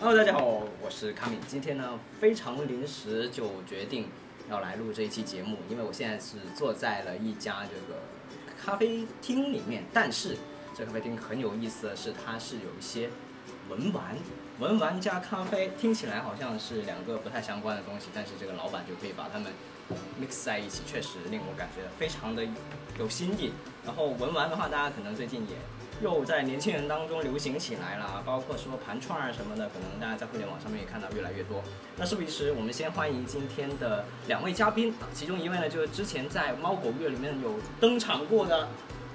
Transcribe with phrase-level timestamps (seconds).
[0.00, 1.38] Hello，大家好，我是卡米。
[1.48, 4.06] 今天呢，非常临时就决定
[4.48, 8.00] 要来录这一期节目，因为我现在是坐在了一家这个
[8.62, 10.36] 咖啡厅里面，但是
[10.72, 13.10] 这咖啡厅很有意思的是，它是有一些
[13.68, 14.16] 文玩，
[14.60, 19.50] 文玩加咖啡，听起来好像是两个不太相关的东西，但是这个老板就可以把它们
[20.22, 22.46] mix 在一起，确实令我感觉非常的
[23.00, 23.50] 有新意。
[23.84, 25.56] 然后文玩的话，大家可能最近也
[26.00, 31.60] 又在年轻人当中流行起来了，包括说盘串儿什么的，可能大家在互联网上面也看到越来越多。
[31.96, 38.68] 那事不宜迟，我们先欢迎今天的两位嘉宾啊，其中一位呢就是之前在猫狗月里面有登场过的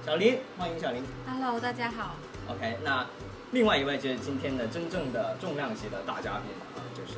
[0.06, 1.02] 小林，欢迎小林。
[1.26, 2.16] Hello，大家好。
[2.50, 3.06] OK，那
[3.52, 7.18] 另外一位就是今天的真正的重量级的大嘉宾啊，就是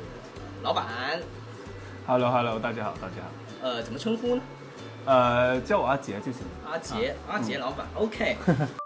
[0.62, 0.86] 老板
[2.06, 3.30] ，Hello Hello，大家好，大家好。
[3.62, 4.42] 呃，怎么称呼呢？
[5.06, 6.42] 呃，叫我阿杰就行。
[6.70, 7.84] 阿杰，阿杰老板。
[7.96, 8.36] OK，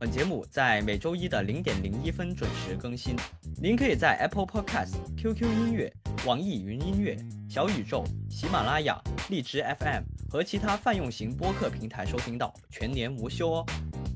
[0.00, 3.14] 本节目在每周一的零点零一分准时更新。
[3.60, 5.92] 您可以在 Apple Podcast、QQ 音乐、
[6.24, 7.18] 网易云音乐、
[7.50, 13.66] 小宇宙、喜马拉雅、荔枝 FM 和其他泛用型播客平台收听到，全年无休哦。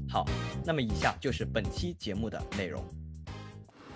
[0.08, 0.24] 好，
[0.64, 2.82] 那么以下就是本期节目的内容。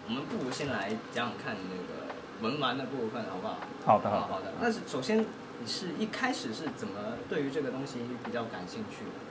[0.07, 2.13] 我们不如先来讲讲看那个
[2.47, 3.57] 文玩的部分，好不好？
[3.87, 4.53] 好的，好的好的。
[4.61, 5.21] 那是首先，
[5.59, 9.28] 你是一开始是怎么对于这个东西比较感兴趣的？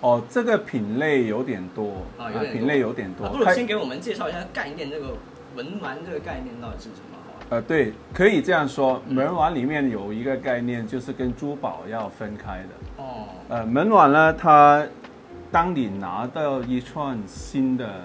[0.00, 3.26] 哦，这个品类有点多啊，有点多品类有点多。
[3.26, 5.14] 啊不如先给我们介绍一下概念，这个
[5.54, 7.18] 文玩这个概念到底是什么？
[7.50, 13.02] 呃，对，可以这样说，门碗里面有一个概念，就是跟珠宝要分开的。
[13.02, 14.86] 哦，呃，门碗呢，它
[15.50, 18.02] 当你拿到一串新的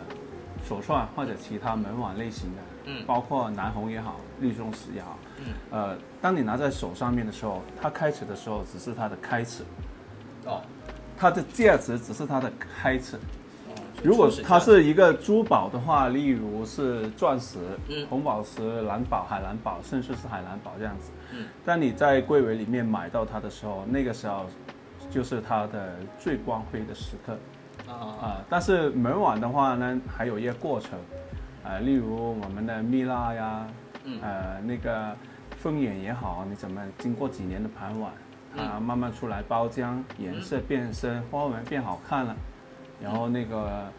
[0.68, 9.62] 手串或者其他门碗类型的，嗯包括南红也好，绿松石也好，嗯，呃，当你拿在手上面的时候，它开始的时候只是它的开始，
[10.46, 10.60] 哦，
[11.18, 13.16] 它的价值只是它的开始。
[13.18, 13.20] 哦
[14.04, 17.58] 如果它是一个珠宝的话，例如是钻石、
[17.90, 18.06] 嗯。
[18.08, 21.12] 红宝石、蓝宝、海蓝宝，甚至是海蓝宝这样子。
[21.34, 24.46] 嗯，当你在柜尾里面买到它的时候，那个时候
[25.10, 27.38] 就是它的最光辉的时刻。
[27.88, 31.00] 啊啊、但是门碗的话呢，还有一些过程，
[31.64, 33.68] 啊、例如我们的蜜蜡呀，
[34.04, 34.20] 嗯。
[34.22, 35.16] 呃，那个
[35.58, 38.25] 凤眼也好，你怎么经过几年的盘碗，嗯
[38.58, 42.36] 啊，慢慢出来包浆，颜色变深，花纹变好看了，
[43.02, 43.90] 然后那个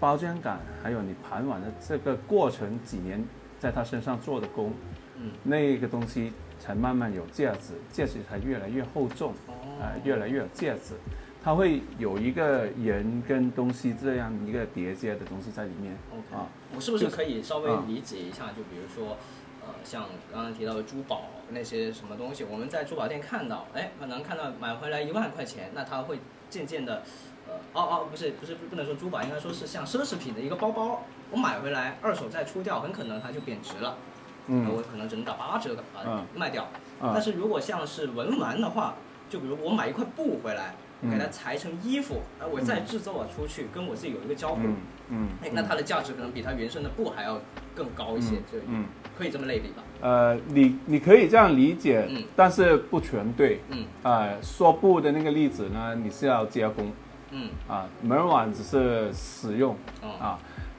[0.00, 3.22] 包浆感，还有你盘碗的这个过程，几年
[3.58, 4.72] 在它身上做的工，
[5.16, 10.94] 嗯，那个东西才慢慢有价值，价值才越来越厚重，啊呃，越来越有价值。
[11.40, 16.46] 它会有一个人跟东西这样一个叠加的东西在里面 OK，啊。
[16.74, 18.48] 我是不是可以稍微啊理解一下？
[18.48, 19.16] 就比如说，
[19.62, 26.18] 呃，像刚刚提到的珠宝那些什么东西，我们在珠宝店看到，哎，可能看到买回来一万块钱，那它会
[26.50, 27.02] 渐渐的，
[27.46, 33.96] 呃，哦哦，不是不是不能说珠宝，应该说是像奢侈品的一个包包，我买回来二手再出掉，很可能它就贬值了，
[34.46, 36.64] 嗯我可能只能打八折把它嗯卖掉。
[37.00, 38.94] 啊但是如果像是文玩的话，
[39.30, 44.62] 就比如我买一块布回来，嗯给它裁成衣服，呃，我再制作出去，跟我自己有一个交互。
[44.62, 44.76] 嗯
[45.10, 47.40] 嗯哎，那它的价值可能比它原生的布还要
[47.74, 49.82] 更高一些，就嗯可以这么类比吧？
[50.00, 52.22] 呃，你你可以这样理解，嗯。
[52.36, 53.60] 但是不全对。
[53.70, 53.84] 嗯。
[54.02, 56.92] 呃，说布的那个例子呢，你是要加工。
[57.30, 57.48] 嗯。
[57.66, 59.74] 啊，门碗只是使用。
[60.02, 60.08] 哦。
[60.20, 60.38] 啊。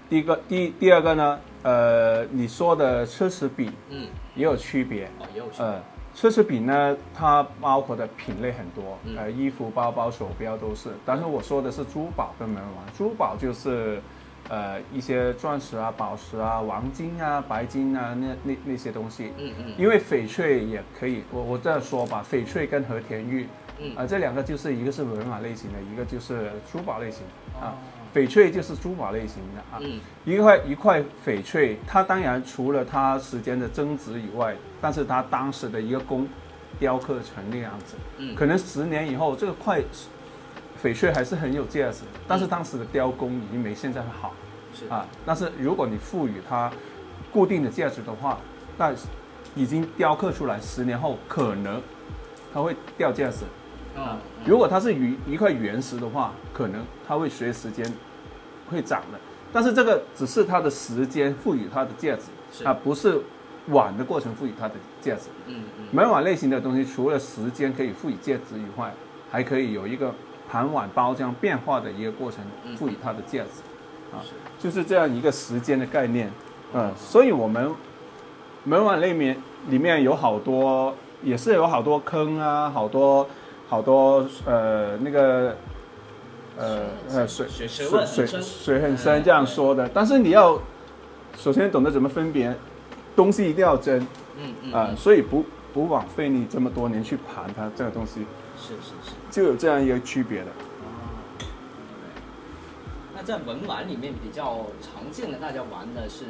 [0.10, 4.08] 第一个，第第二个呢，呃，你说的奢侈品嗯。
[4.36, 5.80] 也有区别，哦，也有区呃，
[6.16, 9.16] 奢侈品呢，它包括的品类很多，嗯。
[9.18, 10.90] 呃，衣服、包包、手表都是。
[11.06, 14.02] 但是我说的是珠宝跟门碗，珠宝就是，
[14.50, 19.32] 呃，一些钻石啊、宝石啊、黄金啊、白金啊，那那那些东西。
[19.38, 23.48] 嗯嗯因为翡翠也可以，我我这样说吧，翡翠跟和田玉，
[23.80, 27.22] 嗯啊、这两个就是一个是文玩类型的，一个就是珠宝类型
[27.62, 27.72] 啊。
[27.72, 27.74] 哦
[28.12, 36.28] 翡翠就是珠宝类型的啊，嗯一块一块翡翠，它当然除了它时间的增值以外，但是它当时的一个工
[36.80, 39.80] 雕刻成那样子，嗯可能十年以后这个块
[40.82, 44.34] 翡翠还是很有价值，但是当时的雕工已经没现在好
[44.80, 45.06] 是啊。
[45.26, 46.72] 但是如果你赋予它
[47.32, 48.38] 固定的价值的话，
[48.78, 48.94] 那
[49.56, 51.82] 已经雕刻出来，十年后可能
[52.54, 53.46] 它会掉价值。
[53.98, 57.86] 啊如果它是一一块原石的话，可能它会随时间
[58.70, 59.20] 会涨的。
[59.52, 63.20] 但是这个只是它的时间赋予它的价值，是啊，不是
[63.68, 65.24] 碗的过程赋予它的价值。
[65.48, 68.94] 嗯嗯门碗类型的东西，除了时间可以赋予价值以外，
[69.30, 70.14] 还可以有一个
[70.48, 73.62] 盘碗包浆变化的一个过程嗯，赋予它的价值。
[74.12, 74.24] 啊，
[74.58, 76.32] 就是这样一个时间的概念，
[76.74, 77.72] 嗯，所以我们
[78.64, 79.38] 门碗里面
[79.70, 83.28] 里面有好多，也是有好多坑啊，好多
[83.68, 85.56] 好多呃那个
[86.58, 90.60] 呃呃水水水很水很深这样说的，但是你要
[91.38, 92.54] 首先懂得怎么分别，
[93.16, 94.02] 东西一定要真
[94.38, 98.26] 嗯嗯啊、嗯所以不不枉费你这么多年去盘它这个东西，
[98.58, 99.16] 是是是。
[99.30, 100.48] 就有这样一个区别的。
[103.30, 106.26] 在文玩里面比较常见的，大家玩的是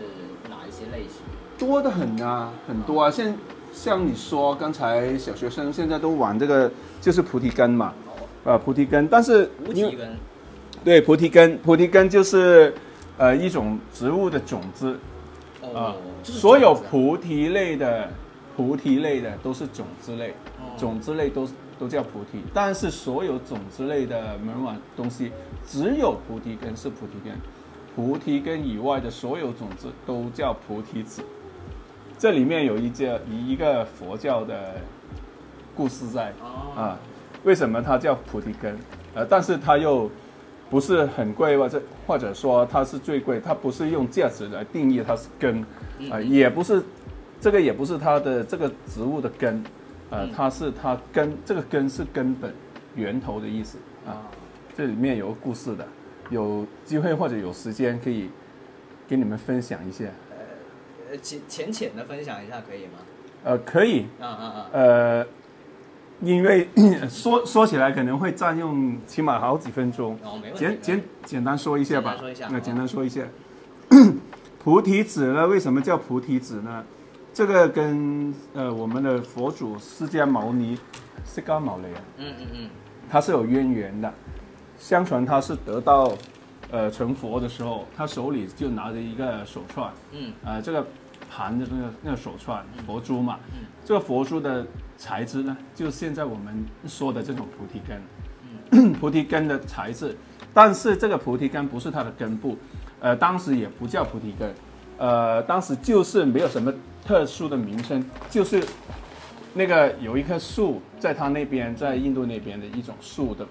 [0.50, 1.22] 哪一些类型？
[1.58, 3.10] 多的很啊，很多啊。
[3.10, 3.34] 像
[3.72, 6.70] 像你说，刚才小学生现在都玩这个，
[7.00, 9.08] 就是菩提根嘛，哦，呃，菩提根。
[9.08, 10.18] 但是菩提根。
[10.84, 12.74] 对菩提根，菩提根就是
[13.18, 15.00] 呃一种植物的种子
[15.74, 18.10] 啊、所有菩提类的
[18.58, 21.48] 菩提类的都是种子类，哦种子类都
[21.80, 22.40] 都叫菩提。
[22.54, 25.32] 但是所有种子类的门碗东西，
[25.66, 27.34] 只有菩提根是菩提根，
[27.96, 31.24] 菩提根以外的所有种子都叫菩提子。
[32.18, 34.76] 这里面有一件一一个佛教的
[35.74, 37.00] 故事在哦啊，
[37.46, 38.78] 为什么它叫菩提根？
[39.16, 40.12] 呃，但是它又
[40.70, 45.66] 不是很贵，或者或者说它是最贵，它不是用价值来定义它是根，
[46.12, 46.84] 啊、也不是
[47.40, 49.64] 这个也不是它的这个植物的根，
[50.10, 52.54] 呃，嗯它是它根这个根是根本
[52.96, 54.12] 源头的意思啊。
[54.12, 54.22] 啊，
[54.76, 55.88] 这里面有个故事的，
[56.30, 58.30] 有机会或者有时间可以
[59.08, 60.06] 给你们分享一下。
[61.12, 63.00] 呃，浅浅浅的分享一下可以吗？
[63.44, 64.70] 呃，可以，啊啊啊！
[64.74, 65.26] 呃，
[66.22, 66.68] 因为
[67.10, 70.18] 说说起来可能会占用起码好几分钟。
[70.24, 70.60] 哦，没问题。
[70.60, 72.16] 简简简单说一下吧。
[72.16, 73.22] 简单说一下那简单说一下，
[74.62, 75.48] 菩提子呢？
[75.48, 76.84] 为什么叫菩提子呢？
[77.40, 80.78] 这个跟呃我们的佛祖释迦牟尼，
[81.26, 82.70] 释迦牟尼啊，嗯嗯嗯，
[83.10, 84.14] 他是有渊源的。
[84.78, 86.12] 相传他是得到
[86.70, 90.86] 呃成佛的时候，他手里就拿着一个手串，嗯，呃，这个
[91.32, 98.02] 盘的那个那个手串佛珠嘛，嗯这个佛珠的材质呢，就是现在我们说的这种菩提根，
[98.72, 98.92] 嗯。
[99.00, 100.14] 菩提根的材质，
[100.54, 102.58] 但是这个菩提根不是它的根部，
[103.00, 104.54] 呃，当时也不叫菩提根，
[104.98, 106.74] 呃，当时就是没有什么
[107.10, 108.64] 特殊的名称，就是
[109.56, 113.44] 那个有一棵树在它那边，在印度那边的一种树的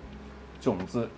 [0.61, 1.09] 种子，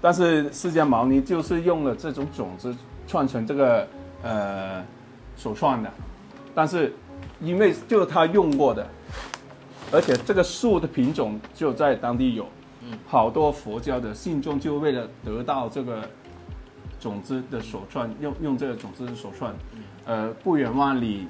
[0.00, 2.72] 但是释迦牟尼就是用了这种种子
[3.08, 3.88] 串成这个
[4.22, 4.84] 呃
[5.36, 5.90] 手串的，
[6.54, 6.92] 但是
[7.40, 8.86] 因为就是他用过的，
[9.90, 12.46] 而且这个树的品种就在当地有，
[13.08, 16.08] 好多佛教的信众就为了得到这个
[17.00, 19.52] 种子的手串，用用这个种子的手串，
[20.06, 21.26] 呃，不远万里。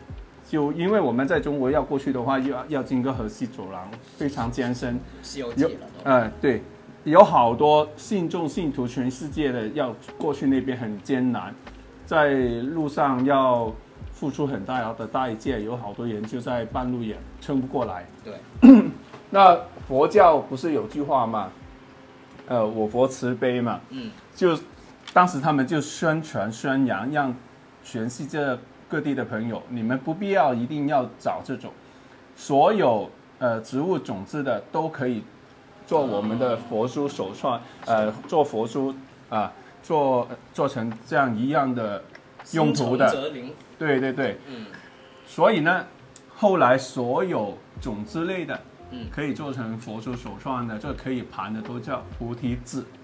[0.51, 6.11] 就因为我们在中国要过去的话，要要经过河西走廊，非常艰深，《西游记》有了都。
[6.11, 6.61] 呃，对，
[7.05, 11.55] 有好多信众信徒，全世界的要过去那边很艰难，
[12.05, 13.73] 在路上要
[14.13, 18.05] 付出很大的代价，有好多人就在半路也撑不过来。
[18.25, 18.35] 对，
[19.31, 19.57] 那
[19.87, 21.49] 佛教不是有句话嘛？
[22.49, 24.59] 呃，我佛慈悲嘛，嗯，就
[25.13, 27.33] 当时他们就宣传宣扬，让
[27.85, 28.59] 全世界
[28.91, 31.73] 各地的朋友，你们不必要一定要找这种，
[32.35, 33.09] 所有
[33.39, 35.23] 呃植物种子的都可以
[35.87, 38.93] 做我们的佛珠手串，呃，做佛珠
[39.29, 42.03] 啊、做做成这样一样的
[42.53, 43.31] 用途的。
[43.79, 44.67] 对对对，嗯
[45.25, 45.87] 所以呢，
[46.35, 52.83] 后来所有种子类的，嗯可以做成佛珠手串的，这可以盘的都叫菩提子。
[52.83, 52.97] 哦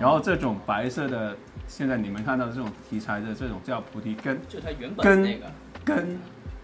[0.00, 1.36] 然后这种白色的，
[1.68, 5.46] 现在你们看到的这种题材的这种叫菩提根，就它原本根那个。
[5.84, 6.18] 根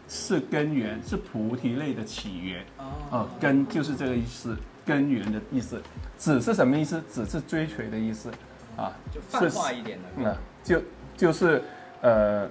[0.09, 2.65] 是根源，是菩提类的起源。
[2.79, 5.81] 哦哦，根就是这个意思，根源的意思。
[6.17, 7.01] 子是什么意思？
[7.03, 8.31] 子是追随的意思，
[8.77, 10.05] 啊，就泛化一点的。
[10.17, 10.83] 嗯，就
[11.17, 11.63] 就是
[12.03, 12.49] 呃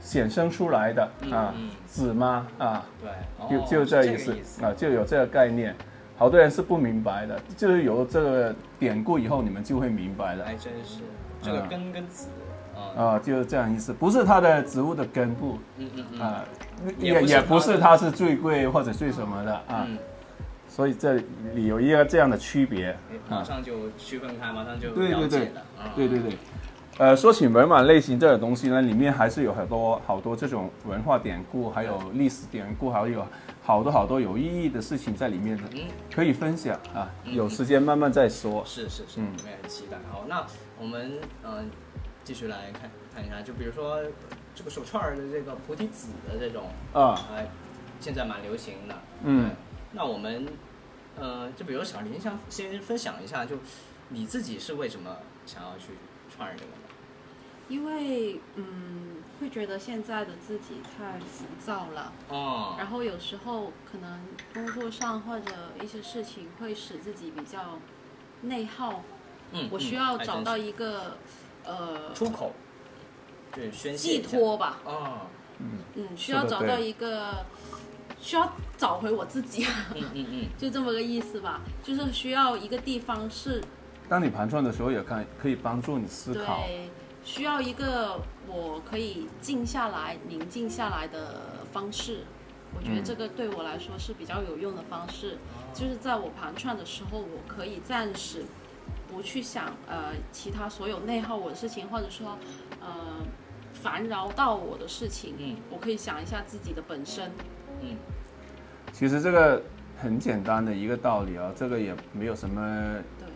[0.00, 1.54] 显生出来的啊
[1.86, 2.46] 子吗？
[2.58, 3.10] 啊，对，
[3.50, 4.64] 就哦就这意思。
[4.64, 5.74] 啊，就有这个概念。
[6.16, 11.00] 好多人是不明白的，就是有这个典故以后，你们就会明白了还真是
[11.48, 12.28] 这个啊根跟子
[12.74, 16.44] 啊，啊，就是这样意思，不是它的植物的根部嗯嗯嗯啊，
[16.98, 19.98] 也也也不是它是最贵或者最什么的啊，嗯，
[20.68, 21.14] 所以这
[21.54, 23.44] 里有一个这样的区别哎马啊。
[23.44, 25.60] 上就区分开，马上就对对对了解了。
[25.78, 26.38] 啊对对对，
[26.98, 33.26] 呃，说起文玩类型这种东西呢，里面还是有很多好多这种文化典故，还有历史典故，还有
[33.62, 35.80] 好多好多有意义的事情在里面的，嗯，
[36.14, 37.10] 可以分享啊。
[37.24, 38.62] 嗯有时间慢慢再说。
[38.64, 39.96] 是是是，嗯我们也很期待。
[40.10, 40.44] 好，那
[40.80, 41.64] 我们嗯、呃
[42.24, 44.02] 继续来看看一下，就比如说
[44.54, 47.48] 这个手串儿的这个菩提子的这种，啊，哎，
[48.00, 48.94] 现在蛮流行的。
[49.24, 49.50] 嗯，
[49.92, 50.46] 那我们
[51.16, 53.56] 呃，就比如小林，想先分享一下，就
[54.10, 55.16] 你自己是为什么
[55.46, 55.94] 想要去
[56.28, 56.76] 串这个的？
[57.70, 64.20] 因为嗯，会觉得现在的自己太浮躁了，哦，然后有时候可能
[64.52, 65.50] 工作上或者
[65.82, 67.78] 一些事情会使自己比较
[68.42, 69.02] 内耗，
[69.52, 71.16] 嗯，我嗯需要找到一个
[71.64, 72.52] 呃出口，
[73.54, 75.12] 就是宣泄寄托吧，哦，
[75.58, 77.44] 嗯嗯，需要找到一个
[78.20, 83.62] 需要找回我自己，嗯嗯嗯，就这么个意思吧，就是需要一个地方是
[84.08, 86.64] 当你盘串的时候，也看可以帮助你思考。
[86.66, 86.88] 对，
[87.24, 92.24] 需要一个我可以静下来、宁静下来的方式。
[92.76, 95.38] 我觉得嗯这个对我来说是比较有用的方式，
[95.74, 98.44] 就是在我盘串的时候，我可以暂时
[99.10, 102.38] 不去想呃其他所有内耗我的事情，或者说
[102.80, 102.88] 呃
[103.72, 105.56] 烦扰到我的事情，嗯。
[105.70, 107.30] 我可以想一下自己的本身。
[107.80, 107.96] 嗯。
[108.92, 109.62] 其实这个
[109.96, 112.60] 很简单的一个道理啊，这个也没有什么，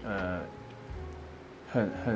[0.04, 0.40] 呃，
[1.70, 2.14] 很很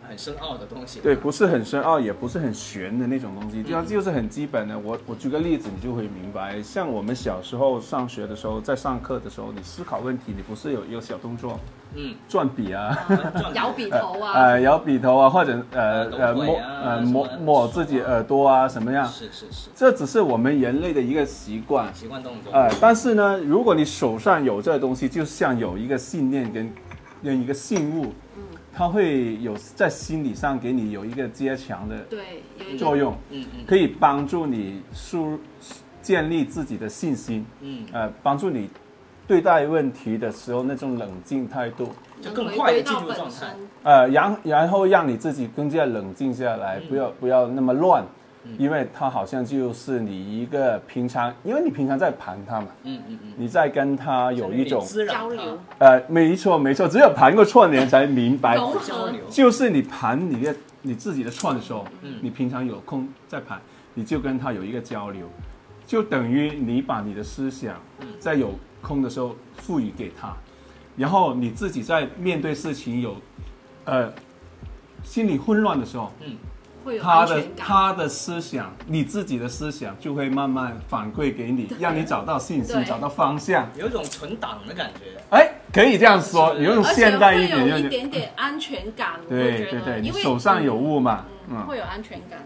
[0.17, 0.99] 深奥的东西。
[0.99, 4.77] 对，不是很深奥，也不是很玄的那种东西，就嗯就是很基本的。
[4.77, 6.61] 我我举个例子，你就会明白。
[6.61, 11.59] 像我们小时候上学的时候，在上课的时候，你思考问题，你不是有一个小动作，
[11.95, 12.97] 嗯，转笔啊，
[13.39, 19.07] 撞摇笔头啊， 呃，摇笔头啊，或者呃呃摸呃摸摸自己耳朵啊，什么样？
[19.07, 21.93] 是是是，这只是我们人类的一个习惯。
[21.93, 22.51] 习惯动作。
[22.51, 26.73] 呃，但是呢，如果你手上有这东西，就像有一个信念跟
[27.23, 28.13] 跟一个信物，
[28.81, 32.41] 它会有在心理上给你有一个加强的对，
[32.79, 35.39] 作用，嗯嗯可以帮助你输
[36.01, 38.67] 建立自己的信心，嗯，呃，帮助你
[39.27, 41.89] 对待问题的时候那种冷静态度，
[42.23, 43.55] 就更快地归到本进入状态。
[43.83, 46.87] 呃，然然后让你自己更加冷静下来，嗯。
[46.89, 48.07] 不要不要那么乱，嗯
[48.57, 62.15] 因为它好像就是你一个平常，因为你平常在盘它嘛，嗯嗯嗯，你在跟它有一种交流，呃，没错没错，只有盘过串联才明白，交流，就是你盘你的你自己的串的时候，嗯。
[62.21, 63.61] 你平常有空在盘，
[63.93, 65.27] 你就跟他有一个交流，
[65.85, 68.07] 就等于你把你的思想嗯。
[68.19, 70.35] 在有空的时候赋予给他，
[70.97, 73.15] 然后你自己在面对事情有
[73.85, 74.11] 呃
[75.03, 76.35] 心理混乱的时候，嗯
[76.83, 77.43] 会有他的。
[77.57, 83.69] 他的思想，你自己的思想就会慢慢反馈给你，让你找到信心，找到方向。
[83.75, 85.19] 有一种存档的感觉。
[85.29, 92.39] 哎，可以这样说，有一种现代一点，有一点点安全感，对对对，你手上有物嘛，嗯，嗯会有安全感，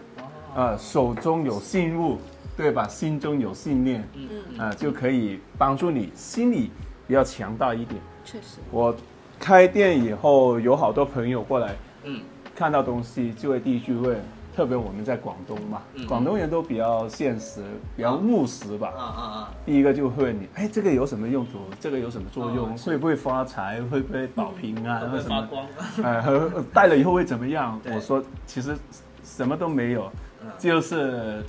[0.54, 2.18] 呃，手中有信物，
[2.56, 2.86] 对吧？
[2.88, 6.70] 心中有信念，嗯嗯，啊，就可以帮助你心理
[7.06, 8.00] 比较强大一点。
[8.24, 8.94] 确实，我
[9.38, 11.74] 开店以后，有好多朋友过来
[12.04, 12.20] 嗯
[12.56, 14.18] 看到东西，就会第一句问，
[14.56, 17.62] 特别我们在广东嘛，嗯广东人都比较现实，
[17.94, 18.92] 比较务实吧。
[18.96, 21.58] 啊啊啊，第一个就会问你，哎，这个有什么用途？
[21.78, 22.70] 这个有什么作用？
[22.70, 23.82] 哦会不会发财？
[23.90, 25.08] 会不会保平安？
[25.10, 25.66] 会发光？
[26.02, 27.78] 呃，和戴了以后会怎么样？
[27.94, 28.74] 我说其实
[29.22, 30.10] 什么都没有，
[30.42, 31.44] 嗯就是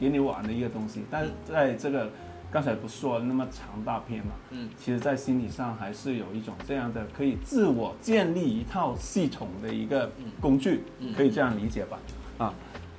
[0.00, 1.04] 给你玩的一个东西。
[1.08, 2.10] 但是在这个
[2.50, 11.98] 刚才不是说了那么长大片嘛，嗯其实在心理上还是有一种这样的可以自我建立一套系统的一个工具，嗯可以这样理解吧？
[12.38, 12.54] 啊，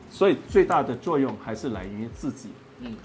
[0.10, 2.50] 所以最大的作用还是来源于自己。
[2.80, 2.96] 嗯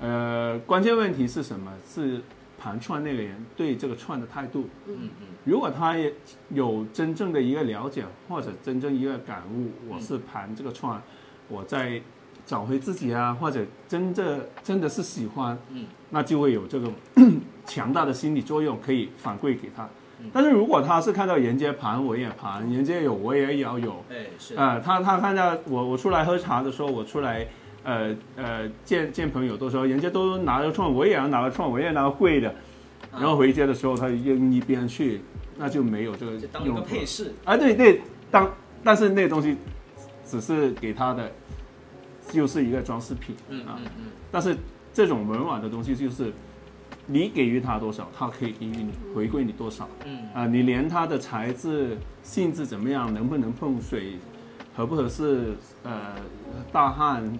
[0.00, 1.72] 呃，关键问题是什么？
[1.86, 2.22] 是
[2.58, 4.68] 盘串那个人对这个串的态度。
[4.86, 6.12] 嗯嗯如果他也
[6.50, 11.02] 有真正的一个了解，或者真正一个感悟，我是盘这个串，
[11.48, 12.00] 我在
[12.50, 15.86] 找回自己啊，或者真的真的是喜欢，嗯。
[16.10, 16.92] 那就会有这种
[17.64, 19.88] 强大的心理作用可以反馈给他。
[20.18, 20.28] 嗯。
[20.32, 27.46] 但是如果他是看到人家盘，我也盘，人家有我也要有，哎是，呃，他他看到我我出来喝茶的时候，我出来，
[27.84, 32.52] 呃呃见见朋友的时候，人家都拿着串，我也要拿个串，我也拿个贵的，
[33.12, 35.20] 然后回家的时候他扔一边去，
[35.56, 37.32] 那就没有这个就当一个配饰。
[37.44, 38.52] 啊，对对，当
[38.82, 39.56] 但是那东西
[40.26, 41.30] 只是给他的，
[42.30, 43.34] 就是一个装饰品
[43.66, 44.56] 啊，嗯嗯嗯但是
[44.92, 46.32] 这种文玩的东西就是。
[47.06, 49.88] 你给予它多少，它可以给予你回馈你多少。
[50.06, 54.12] 嗯啊、你连它的材质、性质怎么样，能不能碰水，
[54.76, 56.14] 合不合适，呃，
[56.70, 57.36] 大汗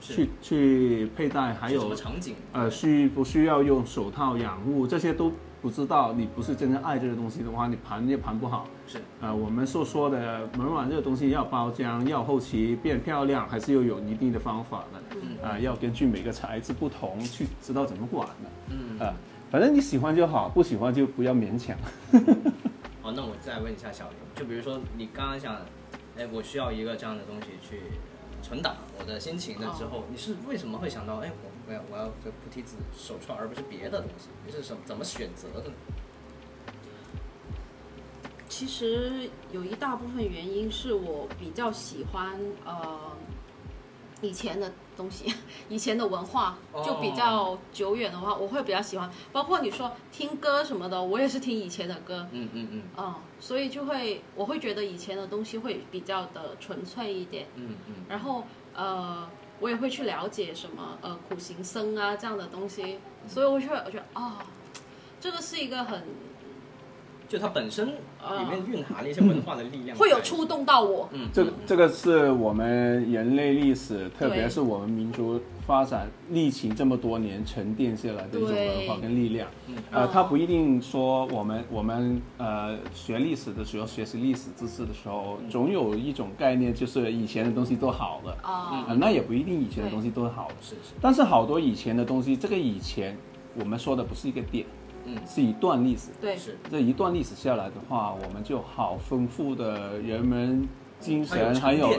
[0.00, 2.36] 去去佩戴，还有场景？
[2.52, 6.12] 呃需不需要用手套养护，这些都不知道。
[6.12, 8.68] 你不是真正爱这个东西的话，你盘也盘不好。
[8.88, 15.00] 是呃，我们所说的门碗这个东西要包浆，要后期变漂亮，还是要有一定的方法的。
[15.14, 18.50] 嗯啊、要根据每个材质不同去知道怎么管的。
[18.70, 19.14] 嗯啊、
[19.50, 21.76] 反正你喜欢就好，不喜欢就不要勉强。
[23.02, 25.54] 好， 那我再问一下小刘，就比如说你刚刚想，
[26.16, 27.82] 哎，我需要一个这样的东西去
[28.42, 34.28] 存档我的心情的之后，你是为什么会想到，哎，我我要我要这菩提子手串，而不是别的东西？
[34.46, 35.74] 你是什么怎么选择的呢？
[38.58, 43.12] 其其实有一大部分原因是我比较喜欢呃
[44.20, 45.32] 以前的东西，
[45.70, 49.08] 以前的文化哦就比较久远的话，我会比较喜欢。
[49.30, 57.46] 包括你说听歌什么的，我也是听以前的歌，嗯嗯嗯嗯，所以就会我会觉得以前的东西会比较的纯粹一点。
[57.54, 58.42] 嗯嗯，然后
[58.74, 59.28] 呃，
[59.60, 62.98] 我也会去了解什么呃苦行僧啊这样的东西，
[63.28, 64.44] 所以我就会我觉得啊、
[65.20, 66.02] 这个是一个很
[67.28, 67.92] 就它本身里
[68.48, 71.08] 面蕴含了一些文化的力量，会有触动到我。
[71.12, 79.46] 嗯，这个这个是我们人类历史，特别是我们民族发展历经这么多年沉淀下来的一种文化跟力量。
[79.66, 79.74] 嗯。
[79.92, 88.32] 呃，哦它不一定说我们我们呃学历史的时候，学习历史知识的时候，总有一种概念，就是以前的东西都好的。
[88.42, 90.48] 啊、啊，那也不一定以前的东西都是好。
[90.48, 93.14] 的，是是，但是好多以前的东西，这个以前
[93.54, 94.64] 我们说的不是一个点，
[95.08, 96.10] 嗯是一段历史。
[96.20, 100.68] 对，是，这一段历史下来的话，我们就好丰富的人文
[101.00, 101.94] 精神，还有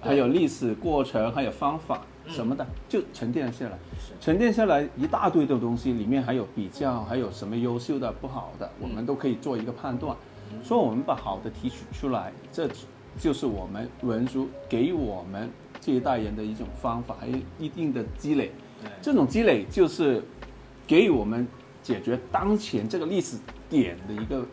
[0.00, 3.78] 还有历史过程，还有方法嗯什么的，就沉淀下来。
[4.20, 10.16] 沉淀下来一大堆的东西，里面还有比较，还有什么优秀的、不好的，我们都可以做一个判断。
[10.62, 12.68] 所以，我们把好的提取出来，这
[13.18, 18.52] 就是我们文书给我们这一代人的一种方法，还有一定的积累。
[18.82, 20.22] 对，这种积累就是
[20.86, 21.46] 给予我们
[21.84, 23.36] 解决当前这个历史
[23.70, 24.44] 点的一个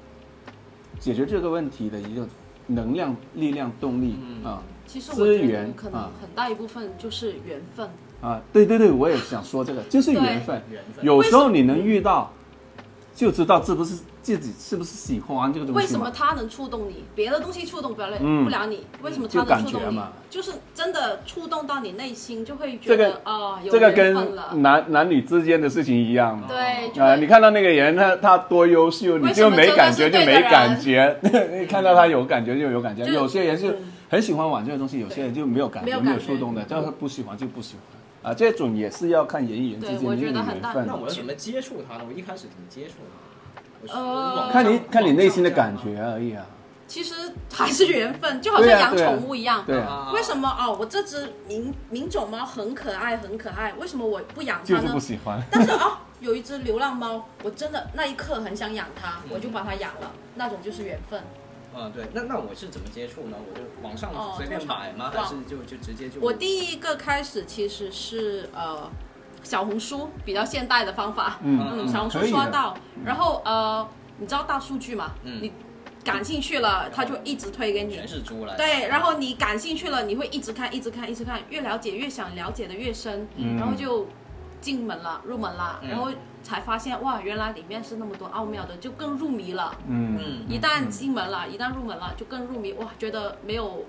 [1.00, 2.28] 解决这个问题的一个
[2.68, 7.90] 能量、力量、动力嗯啊其实我觉得资源可能啊很大一部分就是缘分。
[8.22, 8.40] 啊！
[8.54, 10.62] 对对对，我也想说这个，就是缘分。
[10.70, 12.32] 缘分有时候你能遇到，
[13.22, 15.80] 就知道是不是自己是不是喜欢这个东西。
[15.80, 17.04] 为什么他能触动你？
[17.14, 20.10] 别的东西触动不了、嗯不了你，为什么它就感能触动你觉嘛？
[20.28, 23.92] 就是真的触动到你内心，就会这个觉得啊、有这个。
[23.92, 26.48] 跟男男女之间的事情一样嘛。
[26.48, 31.16] 对，啊、会你看到那个人，他他多优秀，你就没感觉就没感觉。
[31.60, 33.06] 你看到他有感觉就有感觉。
[33.06, 38.01] 有些人是嗯很喜欢玩这个东西，有些人就没有感觉，没有触动的，就是他不喜欢就不喜欢。
[38.24, 40.96] 啊，这种也是要看人与人之对我间的一觉得很大种缘分那。
[40.96, 42.04] 我要怎么接触它呢？
[42.08, 43.62] 我一开始怎么接触它？
[43.82, 46.46] 我是呃看你看你内心的感觉而已啊。
[46.88, 47.16] 其实
[47.54, 49.64] 还是缘分，就好像养宠物一样。
[49.66, 50.76] 对啊为什么哦？
[50.78, 55.00] 我这只名名种猫很可爱，很可爱，为什么我不养它呢就是不？
[55.00, 55.42] 喜欢。
[55.50, 61.22] 但是哦，有一只流浪猫，我真的那一刻很想养它，我就把它养了，那种就是缘分。
[61.76, 63.38] 嗯，对，那那我是怎么接触呢？
[63.50, 65.12] 我就网上哦随便买吗？
[65.14, 68.90] 还是就就直接就我第一个开始其实是呃
[69.44, 75.12] 小红书比较现代的方法，嗯嗯，小红书刷到，然后呃，你知道大数据嘛？
[75.24, 75.52] 嗯你
[76.04, 78.08] 感兴趣了，他就一直推给你全。
[78.08, 78.58] 是猪来的？
[78.58, 84.08] 对，然后你感兴趣了，你会一直看，一直看，一直看，越了解越想了解的越深，嗯然后就
[84.60, 86.10] 进门了，入门了，嗯然后
[86.44, 89.76] 才发现哇，原来里面是那么多奥妙的，就更入迷了。
[89.88, 93.86] 嗯嗯一旦进门了，一旦入门了，就更入迷，哇，觉得没有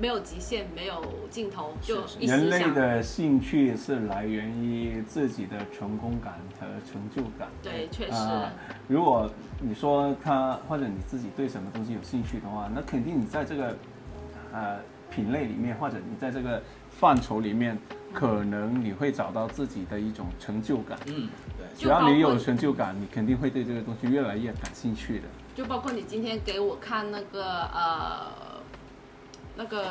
[0.00, 2.26] 没有极限，没有尽头，就是是一。
[2.26, 7.48] 人类的兴趣是来源于自己的成功感和成就感。
[7.62, 8.52] 对，确实，啊，
[8.88, 13.76] 如果你说他或者你自己对什么东西有兴趣的话，那肯定你在这个
[14.52, 14.78] 呃
[15.10, 17.78] 品类里面，或者你在这个范畴里面，
[18.18, 20.98] 可能你会找到自己的一种成就感。
[21.06, 25.24] 嗯，对，只要你有成就感，你肯定会对这个东西越来越感兴趣的。
[25.54, 28.32] 就包括你今天给我看那个呃
[29.56, 29.84] 那个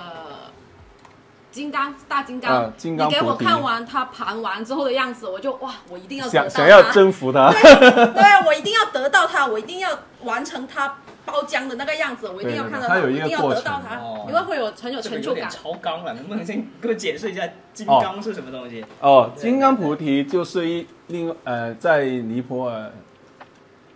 [1.51, 9.89] 金刚大金刚，啊金刚你给我看完它盘完之后的样子，我就哇，我一定要想想要征服它，对，我一定要得到它，我一定要
[10.23, 15.49] 完成它包浆的那个样子，我一定要看到它，它有一个我一定要得到它哦，因为会有很有成就感。
[15.49, 18.85] 超纲了，能不能先给我解释一下金刚是什么东西？
[19.01, 22.91] 哦，金刚菩提就是一另呃，在尼泊尔，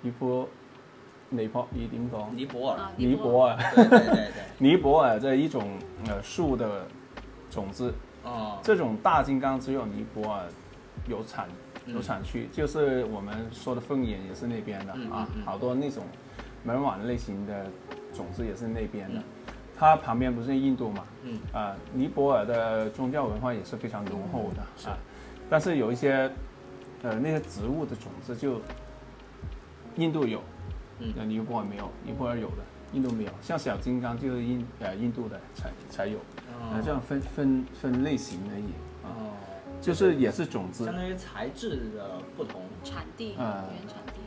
[0.01, 0.47] 尼泊，
[1.29, 2.25] 尼泊尔點講？
[2.33, 6.85] 尼泊尔，啊，尼泊尔，对对对对，尼泊尔的 一种呃树的
[7.49, 10.43] 种子，哦，这种大金刚只有尼泊尔
[11.07, 11.47] 有产
[11.85, 11.93] 嗯。
[11.95, 16.03] 有产区，就是我们说的凤眼也是那边的嗯啊好多那种
[16.63, 17.65] 门碗类型的
[18.13, 19.19] 种子也是那边的。
[19.19, 19.23] 嗯。
[19.77, 21.05] 它旁边不是印度嘛？
[21.23, 21.39] 嗯。
[21.53, 24.89] 啊，尼泊尔的宗教文化也是非常浓厚的是。
[24.89, 24.97] 啊，
[25.49, 26.29] 但是有一些
[27.03, 28.61] 呃那些植物的种子就
[29.95, 30.41] 印度有，
[30.99, 31.13] 嗯。
[31.17, 33.31] 呃尼泊尔没有，尼泊尔有的，印度没有。
[33.41, 36.73] 像小金刚就是印呃印度的才才有，哦。
[36.73, 38.65] 呃这样分分分类型而已。
[39.01, 39.31] 啊，哦，
[39.79, 40.83] 就是也是种子。
[40.83, 42.61] 相，当于材质的不同。
[42.83, 44.18] 产地、呃原产地、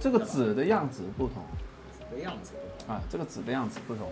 [0.00, 1.42] 这个纸的样子不同
[2.10, 2.94] 的样子不同。
[2.94, 4.08] 啊，这个纸的样子不同，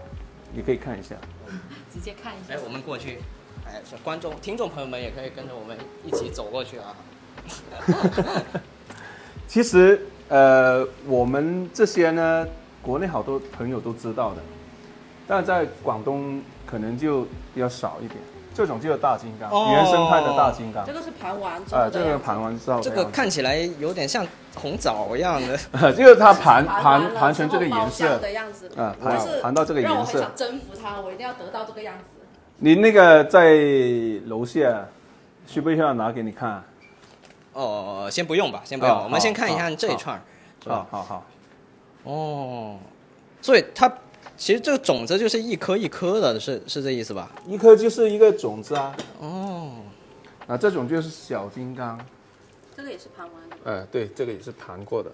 [0.53, 1.17] 你可以看一下。
[1.93, 2.59] 直接看一下哎，。
[2.65, 3.19] 我们过去，
[3.67, 6.95] 哎，是观众、听众朋友们也可以跟着我们一起走过去啊。
[9.49, 12.47] 其实呃，我们这些呢，
[12.83, 14.43] 国内好多朋友都知道的，
[15.27, 17.23] 但在广东可能就
[17.55, 18.21] 比较少一点。
[18.59, 20.93] 这种就是大金刚，哦原生态的大金刚这。
[20.93, 25.93] 个是盘完之啊、后的样子这个盘完之后这个看起来有点像红枣一样的。
[25.93, 32.27] 就 是它盘盘盘完了盘成这个之后颜色的样子，啊盘盘到这个颜色让我很想征服它，我一定要得到这个样子。
[32.57, 33.55] 你那个在
[34.27, 34.87] 楼下，
[35.47, 36.61] 需不需要拿给你看？
[37.53, 40.21] 哦，先不用吧，先不用，哦我们先看一下好这一串儿，
[40.65, 40.87] 是吧啊，？
[40.91, 41.25] 好好，
[42.03, 42.77] 哦，
[43.41, 43.89] 所以它
[44.39, 47.29] 其实这个种子就是一颗一颗的，是是这意思吧？
[47.45, 49.73] 一颗就是一个种子啊，哦，
[50.47, 51.99] 那，这种就是小金刚。
[52.77, 55.11] 这个也是盘完的，呃，对，这个也是盘过的。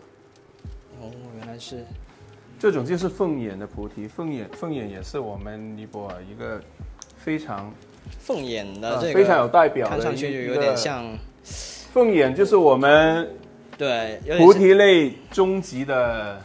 [1.01, 1.83] 哦，原来是
[2.59, 6.61] 这种就是凤眼的菩提，凤眼凤眼也是我们尼泊尔一个
[7.17, 7.73] 非常
[8.19, 11.17] 凤眼的这个，呃非常有代表的看上去就有点像，
[11.95, 13.35] 凤眼，就是我们
[13.79, 16.39] 对，菩提类终极的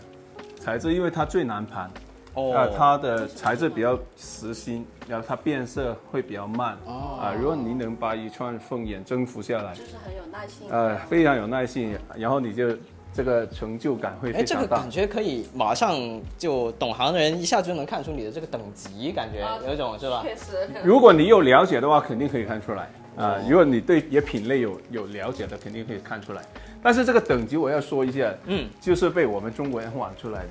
[0.58, 1.92] 材质，因为它最难盘。
[2.40, 6.78] 哦，啊，它的材质比较实心，然后它变色会比较慢。
[6.86, 10.68] 哦啊，如果你能把一串凤眼征服下来，就是很有耐心。
[10.70, 12.70] 呃，非常有耐心，然后你就
[13.14, 14.92] 这个成就感会哎，非常大这个感。
[14.92, 15.98] 觉可以马上
[16.38, 20.22] 就懂行的人一下就能看出你的这个等级，感觉啊有一种是吧？
[20.24, 22.90] 确实，如果你有了解的话，肯定可以看出来。
[23.18, 26.42] 啊，如果你对也品类有有了解的，肯定可以看出来。
[26.82, 30.50] 但是这个等级我要说一下，嗯，就是被我们中国人玩出来的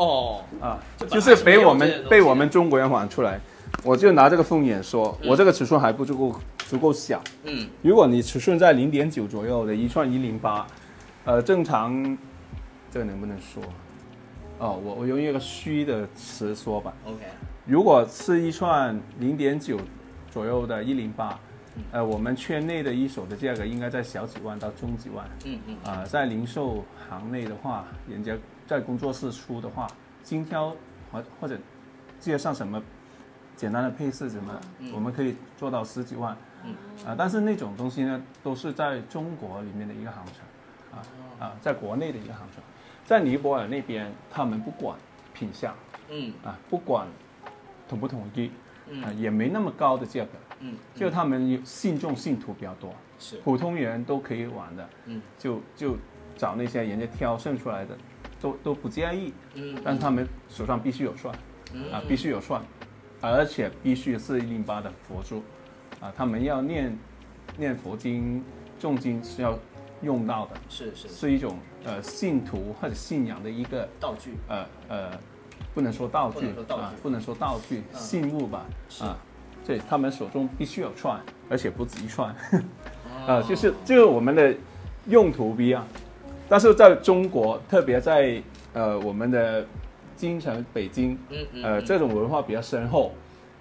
[0.00, 0.78] 哦，啊，
[1.10, 3.38] 就是被我们被我们中国人玩出来。
[3.84, 7.22] 我就拿这个凤眼说，我这个尺寸还不足够足够小。
[7.44, 10.66] 嗯，如果你尺寸在零点九左右的一串一零八，
[11.26, 12.16] 呃，正常，
[12.90, 13.62] 这个能不能说？
[14.58, 16.92] 哦，我我用一个虚的词说吧。
[17.04, 17.20] OK，
[17.66, 19.78] 如果是一串零点九
[20.30, 21.38] 左右的一零八，
[21.92, 25.26] 呃，我们圈内的一手的价格应该在小几万到中几万。
[25.44, 28.34] 嗯嗯，啊、在零售行内的话，人家
[28.70, 29.84] 在工作室出的话，
[30.22, 30.68] 精挑
[31.10, 31.58] 或或者
[32.20, 32.80] 介绍什么
[33.56, 34.60] 简单的配饰什么，
[34.94, 36.36] 我们可以做到十几万。
[36.62, 36.72] 嗯。
[37.04, 40.34] 啊、但是那种东西呢，都是在中国里面的一个行情，
[40.92, 41.02] 啊
[41.44, 42.62] 啊，在国内的一个行情，
[43.04, 44.96] 在尼泊尔那边他们不管
[45.34, 45.74] 品相
[46.08, 46.32] 嗯。
[46.44, 47.08] 啊，不管
[47.88, 48.52] 统不统一，
[48.86, 49.02] 嗯。
[49.02, 50.30] 啊，也没那么高的价格，
[50.60, 55.20] 嗯，就他们有信众信徒比较多，是，普通人都可以玩的，嗯。
[55.36, 55.96] 就就
[56.36, 57.98] 找那些人家挑剩出来的，
[58.40, 61.34] 都都不介意，嗯但他们手上必须有串，
[61.74, 61.92] 嗯。
[61.92, 62.62] 啊，必须有串，
[63.20, 65.42] 而且必须是一零八的佛珠，
[66.00, 66.98] 啊，他们要念
[67.56, 68.42] 念佛经、
[68.80, 69.58] 诵经是要
[70.02, 71.08] 用到的，是是。
[71.08, 75.10] 是是一种呃信徒或者信仰的一个道具，呃呃，
[75.74, 76.82] 不能说道具不能说道具。
[76.82, 77.98] 啊，不能说道具，嗯。
[77.98, 78.64] 信物吧
[79.00, 79.16] 啊，
[79.66, 82.34] 对他们手中必须有串，而且不止一串。
[83.26, 83.26] 哦。
[83.28, 84.54] 啊，就是就是我们的
[85.06, 85.86] 用途不一样，
[86.50, 89.64] 但是在中国，特别在呃我们的
[90.16, 91.84] 京城北京，嗯嗯呃嗯。
[91.84, 93.12] 这种文化比较深厚，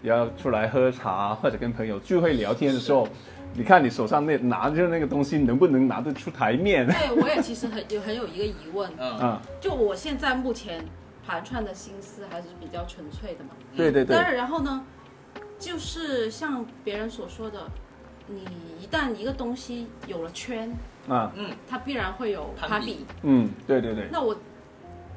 [0.02, 3.08] 然后出来喝茶或者跟朋友聚会聊天的时候，
[3.54, 6.88] 你看你手上那拿着那个东西能不能拿得出台面？
[6.88, 9.18] 对我也其实很有很有一个疑问，嗯。
[9.20, 10.84] 啊，就我现在目前
[11.24, 13.52] 盘串的心思还是比较纯粹的嘛。
[13.78, 14.18] 对对对。
[14.18, 14.84] 但，是然后呢，
[15.60, 17.70] 就是像别人所说的，
[18.26, 18.48] 你
[18.82, 20.72] 一旦一个东西有了圈，
[21.10, 23.06] 啊，嗯它必然会有攀比。
[23.24, 24.38] 嗯，对对对，那我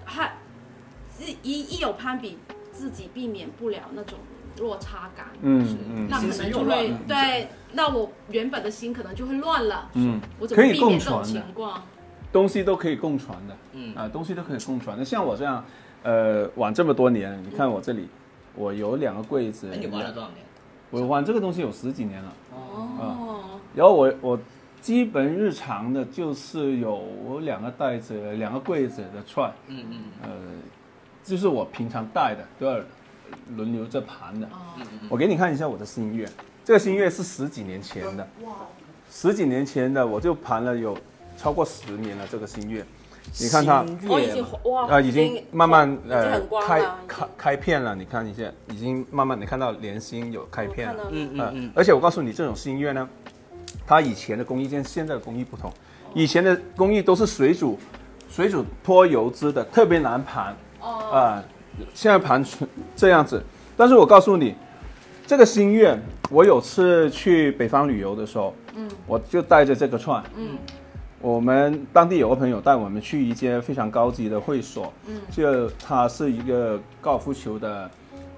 [0.04, 0.32] 还
[1.18, 2.38] 一一一有攀比，
[2.72, 4.18] 自己避免不了那种
[4.58, 5.26] 落差感。
[5.42, 9.90] 嗯嗯那可能就会对，那我原本的心可能就会乱了。
[9.94, 11.42] 嗯我，怎么可以共避免这种情。
[11.54, 11.82] 况？
[12.32, 15.04] 东西都可以共传的，嗯啊，东西都可以共传的。
[15.04, 15.62] 像我这样，
[16.02, 18.08] 呃，玩这么多年，你看我这里，
[18.54, 20.38] 我有两个柜子哎，，你玩了多少年？
[20.90, 22.32] 我玩这个东西有十几年了。
[22.50, 24.38] 哦，然后我我
[24.82, 30.30] 基本日常的就是有两个袋子、两个柜子的串，嗯嗯呃，
[31.22, 32.80] 就是我平常带的，都要
[33.56, 34.48] 轮流着盘的。
[35.08, 36.28] 我给你看一下我的新月，
[36.64, 38.54] 这个新月是十几年前的，哇，
[39.08, 40.98] 十几年前的我就盘了有
[41.36, 42.26] 超过十年了。
[42.26, 42.84] 这个新月，
[43.40, 43.86] 你看它。
[43.86, 51.04] 新我已经哇，啊，已经慢慢呃开，开开片了，你看一下，已经慢慢你看到连心有开片了。
[51.12, 53.08] 嗯嗯呃嗯，而且我告诉你，这种新月呢，
[53.86, 55.72] 它以前的工艺跟现在的工艺不同，
[56.14, 57.78] 以前的工艺都是水煮，
[58.28, 60.56] 水煮脱油脂的，特别难盘。
[60.80, 61.44] 哦，啊、
[61.94, 62.66] 现在盘成
[62.96, 63.42] 这样子，
[63.76, 64.54] 但是我告诉你，
[65.26, 65.98] 这个新月，
[66.30, 68.88] 我有次去北方旅游的时候，嗯。
[69.06, 70.58] 我就带着这个串，嗯。
[71.20, 75.20] 我们当地有个朋友带我们去一间非常高级的会所，嗯。
[75.30, 77.88] 就它是一个高尔夫球的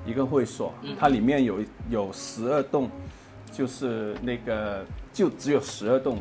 [0.05, 1.57] 一个会所，它里面有
[1.89, 2.91] 有十二栋，
[3.55, 6.19] 就是那个就只有十二栋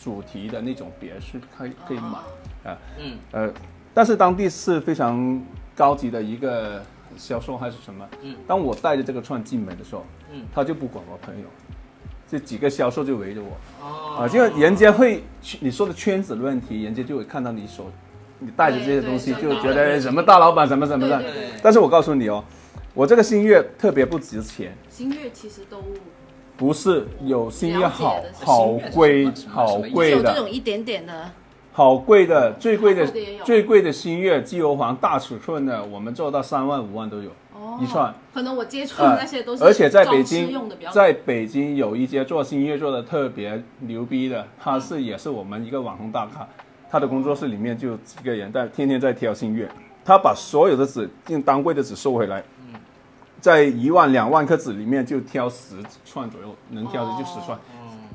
[0.00, 3.18] 主题的那种别墅可以可以买啊，嗯。
[3.32, 3.52] 呃，
[3.92, 5.42] 但是当地是非常
[5.74, 6.80] 高级的一个
[7.16, 8.36] 销售还是什么，嗯。
[8.46, 10.44] 当我带着这个串进门的时候，嗯。
[10.54, 11.46] 他就不管我朋友，
[12.28, 14.18] 这几个销售就围着我，哦。
[14.20, 15.24] 啊，就人家会
[15.58, 17.90] 你说的圈子的问题，人家就会看到你手，
[18.38, 21.20] 你带着这些东西，就觉得什么大老板什么什么的。
[21.60, 22.44] 但是我告诉你哦，
[22.94, 25.82] 我这个星月特别不值钱，新月其实都
[26.58, 30.16] 不是有新月好好贵好贵的。
[30.16, 31.30] 有这种一点点的，
[31.72, 33.06] 好贵的最贵的
[33.44, 37.30] 最贵的星月机油黄大尺寸的，我们做到三万五万都有。
[37.54, 40.60] 哦，一串，可能我接触的那些都是而且在北京
[40.92, 46.44] 在北京有一些做星月做的特别牛逼的，他是也是我们一个网红大咖，
[46.90, 49.68] 他的工作室里面就有几个人在天天在挑星月，
[50.04, 52.42] 他把所有的纸用当柜的纸收回来，
[53.40, 57.58] 在一万两万颗子里面就挑十串左右，能挑的就十串，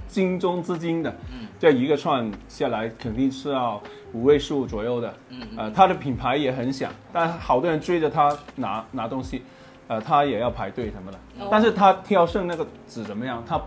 [0.07, 1.15] 精中之精的，
[1.57, 3.81] 这一个串下来肯定是要
[4.11, 5.13] 五位数左右的，
[5.57, 9.43] 呃，它的品牌也很响，但好多人追着它拿拿东西，
[9.87, 13.43] 呃，他也要排队什么的，但是他挑剩那个纸怎么样？
[13.47, 13.59] 他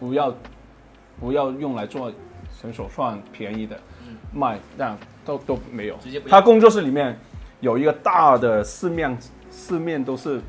[0.00, 0.34] 不要
[1.20, 2.10] 不要用来做
[2.60, 3.78] 成手串便宜的
[4.32, 5.98] 卖，这样都都没有。
[6.28, 7.18] 他工作室里面
[7.60, 9.16] 有一个大的四面
[9.50, 10.40] 四面都是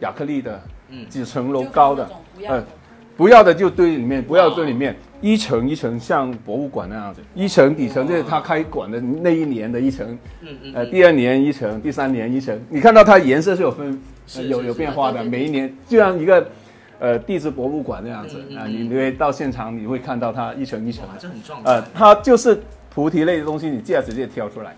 [0.00, 1.08] 亚克力的，嗯。
[1.08, 2.56] 几层楼高的放那，种不要的。
[2.58, 2.64] 呃
[3.16, 14.02] 不要的就堆里面，不要堆里面，一层一层像博物馆那样子，一层底层就是他开馆的那一年的一层，嗯嗯呃，第二年一层，第三年一层，你看到它颜色是有分，
[14.34, 16.44] 呃有有变化的，每一年就像一个
[16.98, 21.04] 呃地质博物馆那样子啊，嗯嗯嗯你你会到现场你会看到它一层一层。
[21.16, 22.60] 这很壮呃，，它就是
[22.92, 24.74] 菩提类的东西，你这样直接挑出来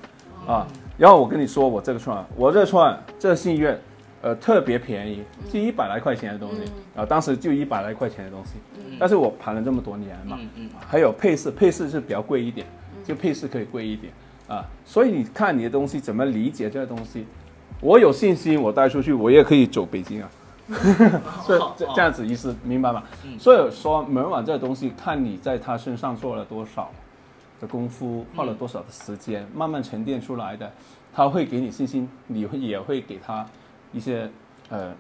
[0.47, 0.69] 啊。
[0.99, 3.81] 然后我跟你说，我这个串，我这串这个信愿，
[4.27, 6.65] 呃，特别便宜，就一百来块钱的东西
[6.97, 8.55] 啊，当时就一百来块钱的东西，
[8.99, 10.37] 但是我盘了这么多年嘛，
[10.85, 12.67] 还有配饰，配饰是比较贵一点，
[13.05, 14.13] 就配饰可以贵一点
[14.49, 14.67] 啊。
[14.85, 17.25] 所以你看你的东西怎么理解这个东西，
[17.81, 20.29] 我有信心，我带出去，我也可以走北京啊。
[21.47, 23.05] 这好这这样子意思明白吗？
[23.25, 23.39] 嗯。
[23.39, 26.91] 所以说门碗这个东西，看你在他身上做了多少
[27.61, 30.69] 的功夫，花了多少的时间，慢慢沉淀出来的，
[31.15, 33.47] 他会给你信心，你会也会给他
[33.97, 34.31] 一些
[34.69, 34.95] 呃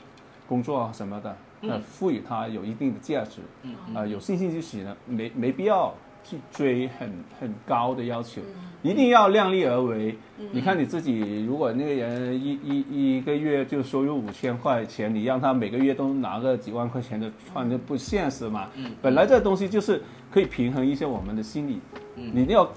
[0.48, 8.62] 工作啊什么的，呃赋予他有一定的价值，嗯啊、有信心就行了，没没必要去追很很高的要求，嗯。
[8.82, 10.16] 一定要量力而为。
[10.52, 18.68] 你看你自己，如果那个人一一一个月就收入五千块钱，你让他每个月都拿个几万块钱的串，就不现实嘛。
[18.76, 21.80] 嗯本来这东西就是可以平衡一些我们的心理，
[22.14, 22.30] 嗯。
[22.32, 22.70] 你一定要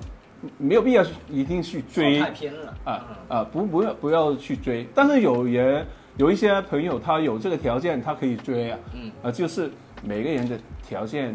[0.57, 2.19] 没有必要一定去追。
[2.19, 2.73] 太偏了。
[2.85, 4.87] 啊啊，不不要不要去追。
[4.95, 5.85] 但是有人
[6.19, 8.79] 有一些朋友，他有这个条件，他可以追啊。
[8.93, 9.71] 嗯啊，就是
[10.03, 11.33] 每个人的条件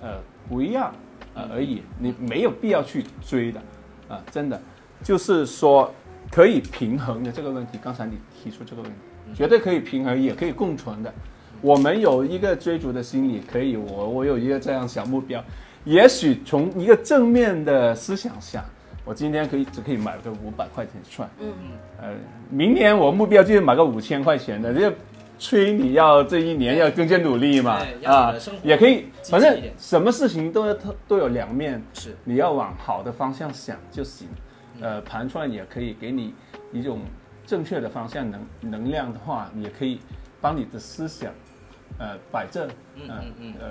[0.00, 0.18] 呃
[0.48, 0.92] 不一样
[1.34, 3.62] 呃而已，你没有必要去追的
[4.08, 4.60] 啊，真的
[5.04, 5.88] 就是说
[6.32, 7.78] 可以平衡的这个问题。
[7.80, 8.98] 刚才你提出这个问题，
[9.32, 11.14] 绝对可以平衡，也可以共存的。
[11.60, 15.40] 我们有一个追逐的心理，可以，我我有一个这样小目标，
[15.84, 18.64] 也许从一个正面的思想下，
[19.04, 21.52] 我今天可以只可以买个五百块钱的串，嗯，
[22.00, 22.14] 呃，
[22.48, 24.90] 明年我目标就是买个五千块钱的，就
[25.38, 27.80] 催你要这一年要更加努力嘛。
[27.80, 30.74] 对，啊也可以，反正什么事情都要
[31.06, 32.16] 都有两面，是。
[32.24, 34.26] 你要往好的方向想就行。
[34.76, 34.82] 嗯。
[34.82, 36.32] 呃，盘串也可以给你
[36.72, 37.00] 一种
[37.44, 40.00] 正确的方向能能量的话，也可以
[40.40, 41.30] 帮你的思想，
[41.98, 43.54] 呃，摆正，嗯呃嗯嗯。
[43.60, 43.68] 呃，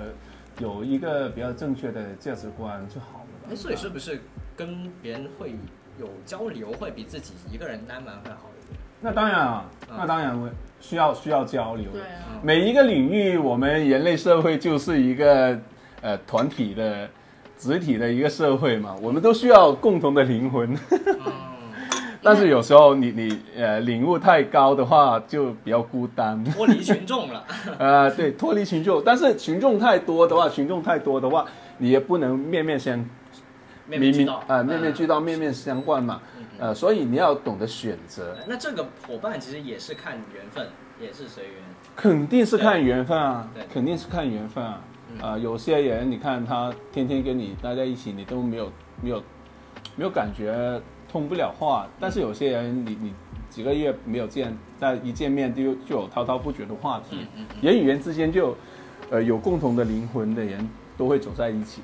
[0.60, 4.20] 有一个比较正确的价值观就好了所以是不是
[4.56, 5.54] 跟别人会
[5.98, 8.78] 有交流，会比自己一个人单玩会好一点？
[9.00, 10.48] 那当然啊，嗯那当然会
[10.80, 11.90] 需要需要交流。
[11.92, 15.58] 对啊，每一个领域，我们人类社会就是一个
[16.00, 17.08] 呃团体的
[17.56, 20.72] 集体的一个社会嘛，我们都需要共同的灵魂。
[20.90, 21.32] 嗯，
[22.22, 26.42] 但是有时候你你呃领悟太高的话，就比较孤单。
[26.44, 27.44] 脱离群众了。
[27.78, 31.44] 呃，对，脱离群众，但是群众太多的话，群众太多的话，
[31.76, 33.04] 你也不能面面相
[33.86, 36.20] 面面俱到啊、面面俱到，嗯面面相关嘛。
[36.38, 40.68] 嗯呃，所以你要懂得选择，那这个伙伴其实也是看缘分，
[41.00, 41.54] 也是随缘。
[41.96, 44.80] 肯定是看缘分啊，肯定是看缘分啊。
[45.12, 49.22] 嗯啊、有些人你看他天天跟你待在一起，你都没有没有
[49.96, 51.88] 没有感觉，通不了话。
[51.98, 53.12] 但是有些人你你
[53.50, 58.56] 几个月没有见，但一见面就就有滔滔不绝的话题，嗯嗯嗯人与人之间就
[59.10, 61.82] 呃有共同的灵魂的人都会走在一起。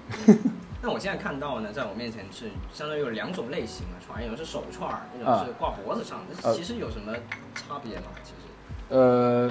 [0.82, 6.20] 那我现在看到呢，在我面前是相当于有两种类型的串，一种是手串儿，一啊种是挂脖子上。
[6.28, 7.12] 那呃其实有什么
[7.54, 8.06] 差别吗？
[8.24, 9.50] 其实呃，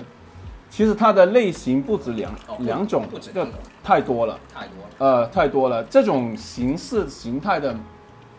[0.72, 4.40] 其实它的类型不止两、哦两种不止，这两种太多了。
[4.52, 4.90] 太多了。
[4.98, 5.84] 呃，太多了。
[5.84, 7.76] 这种形式形态的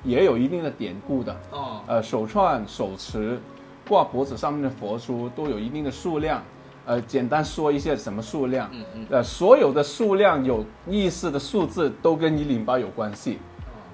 [0.02, 1.36] 也有一定的典故的。
[1.52, 3.40] 哦，呃，手串、手持，
[3.88, 6.42] 挂脖子上面的佛珠都有一定的数量。
[6.86, 8.68] 呃，简单说一下什么数量？
[8.72, 9.06] 嗯嗯。
[9.10, 13.38] 呃，所有的数量有意识的数字都跟一零八有关系。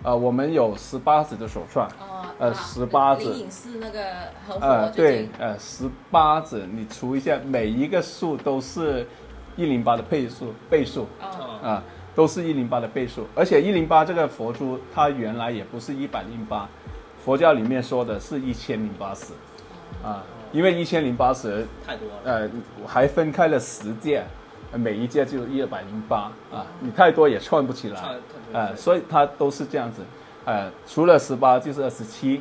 [0.03, 3.25] 呃，我们有十八指的手串，哦，呃啊18指。
[3.25, 4.01] 灵隐寺那个
[4.47, 9.05] 和呃，对，呃，十八指，你除一下，每一个数都是
[9.57, 11.09] 一零八的倍数，倍数。
[11.63, 11.83] 啊、
[12.15, 13.27] 都是一零八的倍数。
[13.35, 16.69] 而且一零八这个佛珠，它原来也不是一百零八，
[17.25, 19.33] 佛教里面说的是一千零八十，
[20.05, 20.23] 啊，
[20.57, 22.15] 因为一千零八十，太多了。
[22.25, 22.51] 呃，
[22.87, 24.25] 还分开了十届，
[24.73, 28.03] 呃每一届就一百零八啊，你太多也串不起来。
[28.55, 30.01] 呃，所以它都是这样子，
[30.47, 32.41] 呃，除了十八就是二十七，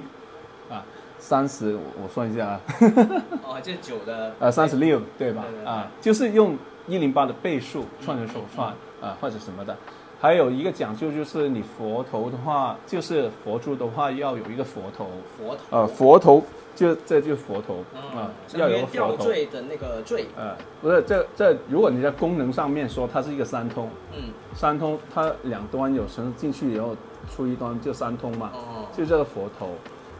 [0.70, 0.82] 啊，
[1.20, 2.62] 三十我我算一下啊，
[3.44, 5.64] 哦，这九的呃，三十六对吧对对？
[5.66, 8.70] 对啊，就是用一零八的倍数串成手串
[9.02, 9.76] 啊，或者什么的。
[10.22, 16.42] 还有一个讲究就是你佛头的话，就是佛珠的话要有一个佛头，佛头，呃，佛头
[16.76, 19.24] 就这就是佛头嗯啊，要有佛吊头。
[19.24, 26.96] 坠的那个坠，呃，不是这这，如果你在功能上面说它是一个三通，嗯，三通它两端有绳进去以后
[27.34, 29.70] 出一端就三通嘛，哦，就这个佛头。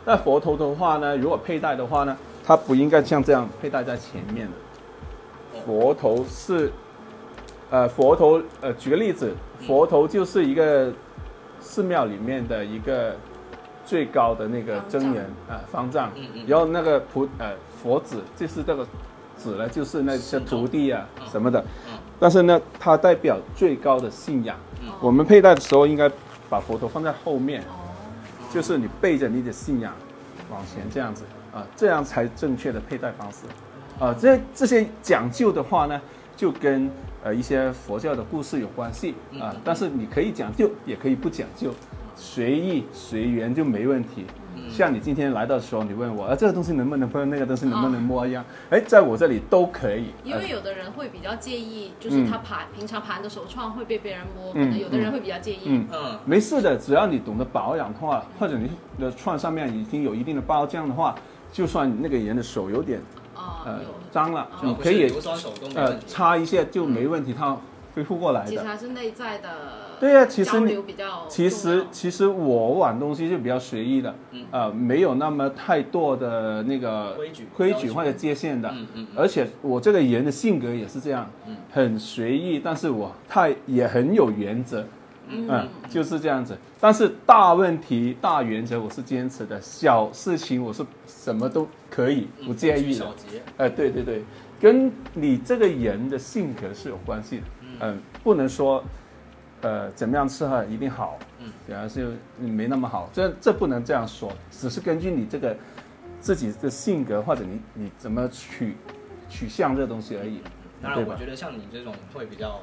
[0.06, 4.54] 那佛头的话呢，如果佩戴的话呢，它不应该像这样佩戴在前面的。
[5.66, 6.72] 佛头是，
[7.70, 10.94] 呃，佛头，呃，举个例子，佛头就是一个
[11.60, 13.16] 寺庙里面的一个
[13.86, 16.12] 最高的那个真人啊、方丈，
[16.48, 18.86] 然后那个菩呃佛子就是这个
[19.38, 21.28] 子呢，就是那些徒弟啊嗯。
[21.32, 21.60] 什么的。
[21.88, 24.58] 嗯，但是呢，它代表最高的信仰。
[24.82, 24.92] 嗯。
[25.00, 26.10] 我们佩戴的时候应该
[26.50, 27.86] 把佛头放在后面，哦，
[28.52, 29.94] 就是你背着你的信仰
[30.50, 31.24] 往前这样子。
[31.54, 33.46] 啊，这样才正确的佩戴方式。
[34.00, 34.14] 啊。
[34.20, 36.02] 这这些讲究的话呢，
[36.36, 36.90] 就跟
[37.24, 39.12] 呃一些佛教的故事有关系。
[39.34, 39.62] 啊嗯。
[39.64, 41.72] 但是你可以讲究，也可以不讲究，
[42.16, 44.26] 随意随缘就没问题。
[44.58, 50.08] 嗯像你今天来到的时候，你问我，啊，这个东西能不能碰，那个东西能不能摸一样，哎，在我这里都可以。
[50.24, 55.60] 呃因为有的人会比较介意，就是他盘平常盘的手串会被别人摸，可能有的人会比较介意。
[55.66, 61.16] 嗯，嗯，没事的，只要你懂得保养的话，或者你的串上面已经有一定的包浆的话，
[61.52, 63.00] 就算那个人的手有点
[63.36, 65.14] 啊，呃有，脏了，你可以
[65.76, 65.98] 呃。
[66.08, 67.56] 擦一下就没问题，它
[67.96, 68.50] 恢复过来的。
[68.52, 69.50] 其实还是内在的
[70.00, 78.70] 对呀其实你比较其实其实我玩东西就比较随意的，嗯呃，没有那么太多的那个规矩规矩或者界限的。
[78.70, 84.86] 嗯嗯嗯而且我这个人的性格也是这样，嗯很随意，但是我太也很有原则。
[85.28, 86.56] 嗯嗯，就是这样子。
[86.80, 93.06] 但是大问题、大原则我是坚持的，小事情我是什么都可以，不介意的小。
[93.14, 94.24] 节，哎、对对对，
[94.62, 97.44] 跟你这个人的性格是有关系的。
[97.80, 98.84] 嗯、不能说，
[99.62, 105.56] 呃，怎么样吃喝一定好，嗯，反而是没那么好，这这不能这样说，只是根据你这个
[106.20, 108.78] 自己的性格或者你你怎么取
[109.30, 110.42] 取向这东西而已。
[110.82, 112.60] 当然，我觉得像你这种会比较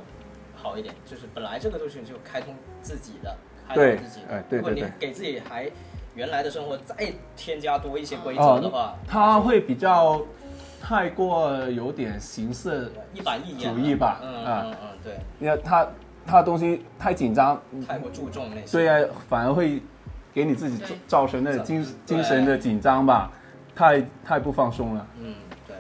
[0.55, 4.35] 好一点，就是本来这个东西就开通自己的，开对通自己的。
[4.35, 5.71] 哎对如果你对对给自己还
[6.15, 10.23] 原来的生活再添加多一些规则的话，它会比较
[10.83, 15.89] 太过有点形式一板一眼主义吧嗯啊嗯嗯，对，你看他
[16.27, 18.73] 他的东西太紧张，太过注重那些。
[18.73, 19.81] 对呀、反而会
[20.35, 23.31] 给你自己对造成那种精精神的紧张吧，
[23.77, 25.07] 太太不放松了。
[25.21, 25.35] 嗯，
[25.69, 25.77] 对，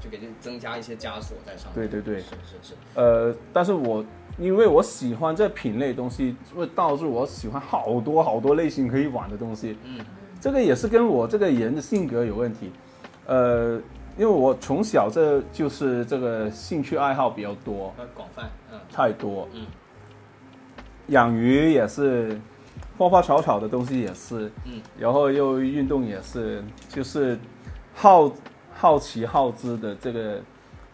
[0.00, 1.74] 就给你增加一些枷锁在上面。
[1.74, 2.74] 对对对是是是。
[2.94, 4.02] 呃，但是我
[4.38, 9.76] 因为我喜欢这品类东西，会导致我喜欢好多好多类型可以玩的东西。
[9.84, 10.04] 嗯，
[10.40, 12.72] 这个也是跟我这个人的性格有问题。
[13.26, 13.80] 呃，
[14.16, 19.48] 因为我从小这就是这个兴趣爱好比较多，要广泛，嗯太多。
[19.52, 19.66] 嗯
[21.08, 22.36] 养鱼也是，
[22.98, 27.38] 花花草草的东西也是，嗯，然后又运动也是，就是
[27.94, 28.32] 好
[28.74, 30.40] 好奇好知的这个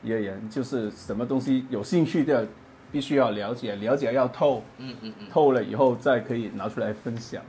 [0.03, 2.47] 一个人，就是什么东西有兴趣的，
[2.91, 5.29] 必须要了解，了解要透，嗯嗯嗯。
[5.31, 7.43] 透了以后再可以拿出来分享。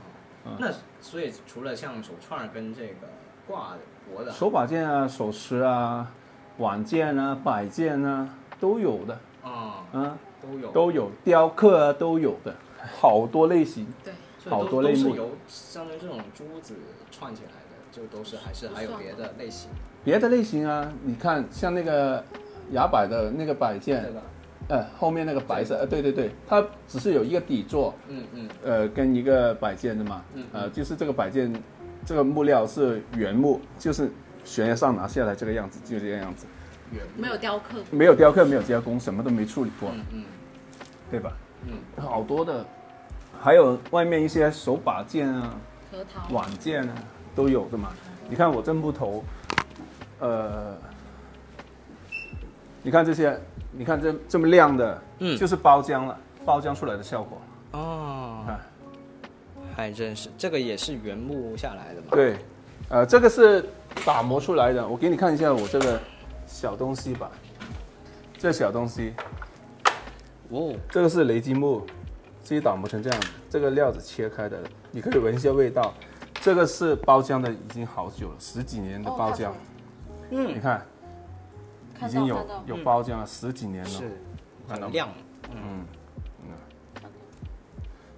[0.58, 3.08] 那所以除了像手串儿跟这个
[3.46, 3.74] 挂
[4.32, 6.10] 手把件啊，手持啊，
[6.58, 8.28] 碗件啊，摆件啊，
[8.60, 12.54] 都有的，啊啊，都有，都有，雕刻啊都有的，
[13.00, 13.86] 好多类型。
[14.04, 14.12] 对，
[14.50, 15.08] 好多类目。
[15.08, 16.74] 都是由相当于这种珠子
[17.10, 19.70] 串起来的，就都是还是还有别的类型，
[20.04, 22.22] 别的类型啊，你看像那个
[22.72, 24.20] 牙摆的那个摆件对，吧？
[24.68, 28.48] 呃，后面那个白色，呃，对对对，它只是有一个底座，嗯嗯。
[28.64, 31.52] 呃，跟一个摆件的嘛，嗯呃，就是这个摆件，
[32.04, 34.10] 这个木料是原木，就是
[34.44, 36.46] 悬崖上拿下来这个样子，就这个样子，
[36.92, 40.24] 原没有雕刻，没有雕刻，没有加工，什么都没处理过，嗯嗯。
[41.10, 41.32] 对吧？
[41.66, 42.64] 嗯，好多的，
[43.40, 45.54] 还有外面一些手把件啊、
[45.92, 46.94] 核桃，碗件啊
[47.36, 47.90] 都有的嘛。
[48.28, 49.22] 你看我这木头，
[50.18, 50.76] 呃，
[52.82, 53.38] 你看这些，
[53.70, 55.38] 你看这这么亮的，嗯。
[55.38, 57.40] 就是包浆了，包浆出来的效果。
[57.72, 58.44] 哦。
[58.48, 58.60] 啊，
[59.74, 62.08] 还真是，这个也是原木下来的嘛？
[62.12, 62.36] 对，
[62.88, 63.64] 呃，这个是
[64.04, 66.00] 打磨出来的，我给你看一下我这个
[66.46, 67.30] 小东西吧。
[68.38, 69.14] 这小东西，
[70.50, 71.86] 哦，这个是雷击木，
[72.42, 73.28] 自己打磨成这样子。
[73.48, 74.58] 这个料子切开的，
[74.90, 75.94] 你可以闻一下味道。
[76.42, 79.50] 这个是包浆的，已经好久了，十几年的包浆。
[80.30, 80.84] 嗯你，看，
[81.96, 83.90] 已看经有有包浆了十几年了。
[83.90, 84.20] 是
[84.68, 85.08] 很亮，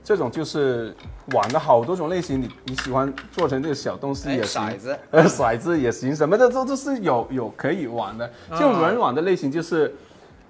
[0.06, 0.94] 这种就是
[1.32, 8.30] 碗的好多种类型，你你喜欢做成这个小东西哎，也行，骰子，呃，骰子也行，什么的都都是有有可以玩的。
[8.50, 9.92] 就啊软碗的类型就是，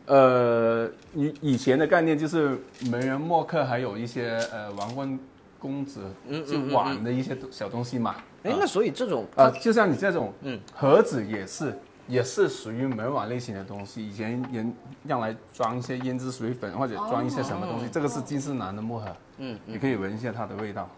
[0.05, 2.61] 呃，以以前的概念就是
[2.93, 5.19] 文人墨客，还有一些呃王冠
[5.59, 6.01] 公子
[6.47, 8.15] 就碗的一些小东西嘛。
[8.43, 11.73] 哎，那所以这种啊，就像你这种，嗯，盒子也是，
[12.09, 14.07] 也是属于门碗类型的东西。
[14.07, 14.73] 以前人
[15.07, 20.89] 用来装一些胭脂水粉或者装一些什么东西，这个是金丝楠的木盒，嗯你可以闻一下它的味道。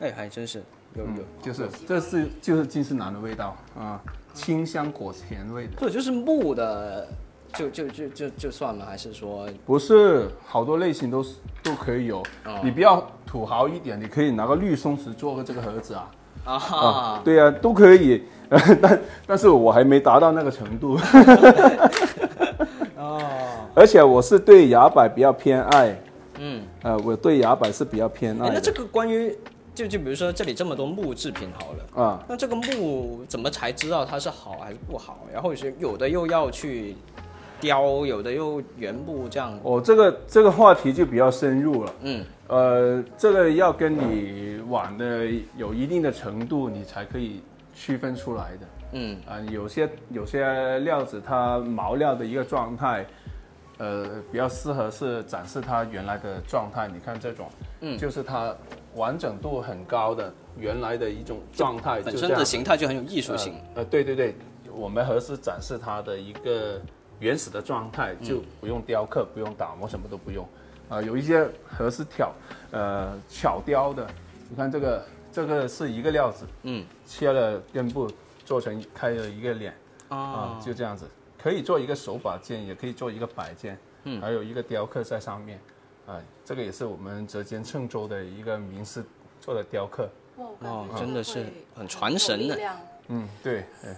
[0.00, 0.62] 哎，还真是
[0.94, 4.00] 有有，就是这是就是金丝楠的味道啊，
[4.34, 5.72] 清香果甜味的。
[5.78, 7.08] 这就是木的，
[7.54, 12.20] 就就就就就算了，还是说不是，好多类型都是都可以有。
[12.44, 16.10] 哦你比较土豪一点，你可以拿个绿松石做个这个盒子啊。
[16.46, 18.22] 啊哈，对啊，都可以。
[18.48, 20.96] 呃，但但是我还没达到那个程度。
[22.96, 23.20] 哦，
[23.74, 26.00] 而且我是对牙摆比较偏爱，
[26.38, 29.36] 嗯，呃，我对牙摆是比较偏爱那这个关于
[29.74, 32.02] 就就比如说这里这么多木制品好了。
[32.04, 35.18] 啊，那这个木怎么才知道它是好还是不好？
[35.32, 36.96] 然后是有的又要去
[37.60, 39.58] 雕，有的又原木这样。
[39.64, 41.92] 哦，这个这个话题就比较深入了。
[42.02, 45.26] 嗯，呃，这个要跟你玩的
[45.56, 47.42] 有一定的程度，你才可以
[47.74, 48.66] 区分出来的。
[48.92, 53.04] 嗯，啊、有些有些料子它毛料的一个状态，
[53.78, 56.86] 呃，比较适合是展示它原来的状态。
[56.86, 57.48] 你看这种，
[57.80, 58.54] 嗯就是它
[58.94, 63.54] 完整度很高的原来的一种状态，本身的形态就很有艺术性。
[63.74, 63.82] 呃。
[63.82, 64.36] 呃，对对对，
[64.72, 66.80] 我们合适展示它的一个
[67.18, 70.46] 原始的状态，嗯就不用雕刻，不用打磨，什么都不用。
[70.88, 72.32] 啊、有一些合适挑，
[72.70, 74.06] 呃，巧雕的，
[74.48, 76.84] 你看这个，这个是一个料子，嗯。
[77.04, 78.10] 切了根部，
[78.44, 79.74] 做成开了一个脸。
[80.08, 80.16] 啊。
[80.16, 81.04] 啊，，就这样子，
[81.42, 84.20] 可以做一个手把件，也可以做一个摆件，嗯。
[84.20, 85.60] 还有一个雕刻在上面，
[86.06, 89.04] 啊，这个也是我们浙江嵊州的一个名师
[89.40, 92.58] 做的雕刻，哦真的是很传神的。
[93.08, 93.96] 嗯，对，哎，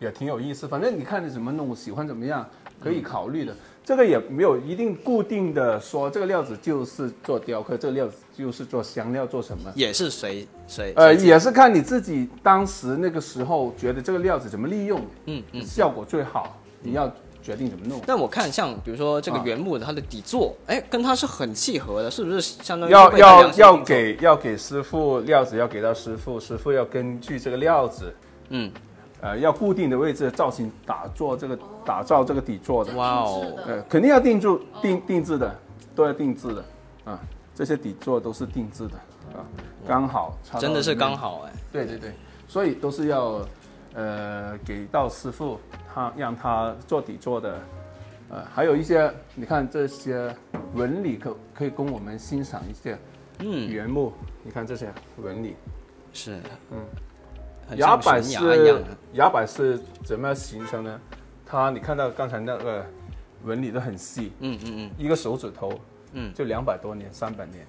[0.00, 2.48] 也挺有意思，反正你看你怎么弄，喜欢怎么样，
[2.80, 3.54] 可以考虑的。
[3.84, 9.70] 这个也没有一定固定的说，这个料子就是做雕刻，这个料子就是做香料，做什么？
[9.74, 15.62] 也是随谁呃，也是看你自己当时那个时候觉得这个料子怎么利用，嗯嗯。
[15.62, 17.12] 效果最好，你要
[17.42, 18.00] 决定怎么弄。
[18.06, 28.14] 但我看像比如说这个啊原木的它的底座，哎，跟它是很契合的，是不是相当于要要要给要给师傅料子要给到师傅，师傅要根据这个料子，
[28.48, 28.72] 嗯，
[29.24, 33.42] 呃，要固定的位置造型打做这个打造这个底座的，哇哦。
[33.66, 35.58] 呃，肯定要定住定定制的，
[35.94, 36.64] 都要定制的
[37.06, 37.18] 啊，
[37.54, 38.96] 这些底座都是定制的
[39.34, 39.40] 啊，
[39.88, 41.40] 刚好真的是刚，好。
[41.46, 41.52] 哎。
[41.72, 42.12] 对对对，
[42.46, 43.40] 所以都是要
[43.94, 45.58] 呃给到师傅
[45.94, 47.58] 他让他做底座的。
[48.28, 50.34] 呃，还有一些，你看这些
[50.74, 52.98] 纹理可可以供我们欣赏一些，
[53.38, 54.12] 嗯，原木，
[54.42, 55.56] 你看这些纹理，
[56.12, 56.78] 是，嗯。
[56.78, 57.13] 很
[57.76, 58.88] 崖摆像悬崖一样是的。
[59.14, 61.00] 崖摆是怎么样形成呢？
[61.46, 62.84] 它你看到刚才那个
[63.44, 65.72] 纹理都很细，嗯嗯嗯，一个手指头，
[66.12, 66.32] 嗯。
[66.34, 67.66] 就两百多年、三百年，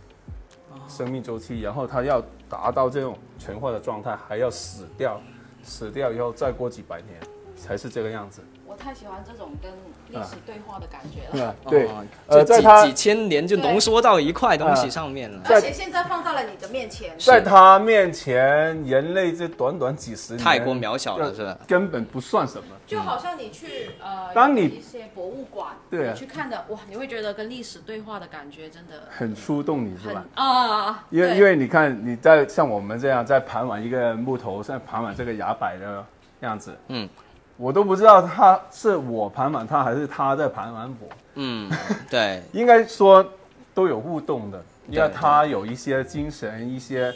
[0.87, 5.21] 生命周期，然后它要达到这种全化的状态，还要死掉，
[5.63, 7.19] 死掉以后再过几百年
[7.55, 8.41] 才是这个样子，
[8.75, 9.71] 我太喜欢这种跟
[10.09, 11.31] 历史对话的感觉了。
[11.31, 11.55] 是吧？
[11.69, 15.41] 对哦，呃，在它几千年就浓缩到一块东西上面了。
[15.45, 21.57] 而且现在放在了你的面前，在他面前，人类这短短几十年太过渺小了，是吧？
[21.65, 22.67] 根本不算什么。
[22.85, 30.25] 就好像你去呃，当你一些博物馆，对啊你去看的哇，你会觉得跟历史对话的感觉真的很触动你是吧？
[30.35, 36.05] 啊，因为因为你看你在像我们这样在盘完一个木头，在盘完这个崖摆的
[36.41, 37.09] 样子，嗯，
[37.57, 41.71] 我都不知道他是我盘满他还是他在盘满我，嗯，
[42.09, 43.25] 对，应该说
[43.73, 47.13] 都有互动的，因为他有一些精神，一些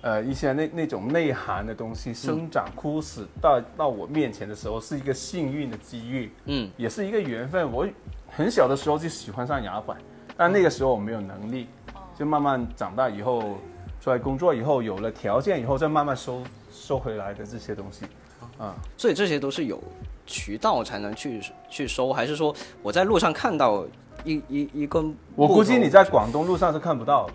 [0.00, 7.70] 呃一些那那种内涵的东西生长枯死到到我面前的时候，是一个幸运的机遇，嗯，也是一个缘分。
[7.70, 7.86] 我
[8.28, 9.96] 很小的时候就喜欢上牙板，
[10.36, 11.68] 但那个时候我没有能力，
[12.18, 13.58] 就慢慢长大以后，
[14.00, 18.04] 出来工作以后有了条件以后，再慢慢收收回来的这些东西。
[18.58, 18.74] 啊。
[18.96, 19.82] 所以这些都是有
[20.26, 23.84] 渠道才能去去收，还是说我在路上看到
[24.24, 25.14] 一一一根？
[25.34, 27.32] 我估计你在广东路上是看不到的，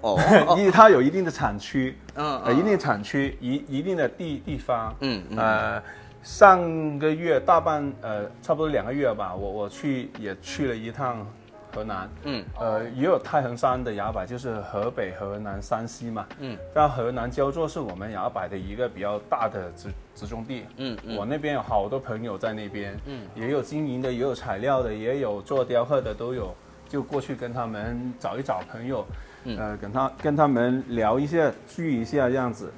[0.00, 5.82] 哦， 哦因为它有一定的产区，嗯呃，一定产区，一一定的地地方，嗯嗯呃，
[6.22, 11.26] 上个月大半呃，差不多两个月吧，我我去也去了一趟
[11.74, 12.44] 河南，嗯。
[12.58, 21.16] 呃，也有太行山的崖柏，就是河北、河南、山西嘛，嗯，但河南焦作是我们崖柏的一个比较大的集集中地，嗯嗯。
[21.16, 26.54] 我那边有好多朋友在那边，嗯，也有经营的，也有材料的，也有做雕刻的，都有，
[26.88, 29.06] 就过去跟他们找一找朋友，
[29.44, 29.58] 嗯。
[29.58, 32.72] 呃，跟他跟他们聊一下，聚一下这样子。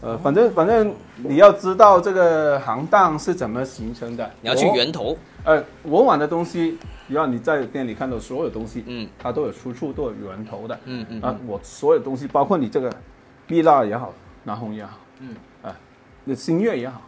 [0.00, 4.28] 呃，反正反正你要知道这个行当是怎么形成的。
[4.40, 6.78] 你要去源头，呃，我玩的东西，
[7.08, 9.08] 只要你在店里看到所有东西，嗯。
[9.18, 10.78] 它都有出处，都有源头的。
[10.84, 12.92] 嗯嗯啊，我所有东西，包括你这个
[13.48, 14.14] 蜜蜡也好，
[14.44, 15.76] 南红也好，嗯，啊，
[16.24, 17.02] 那星月也好，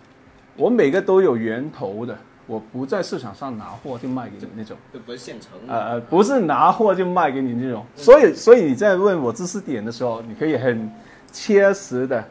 [0.56, 4.76] 我每个都有源头的，我不在市场上拿货就卖给你那种。
[4.92, 10.90] 这不是现成呃呃，不是拿货就卖给你那种，所以所以你在问我知识点的时候，你可以很
[11.30, 12.24] 切实的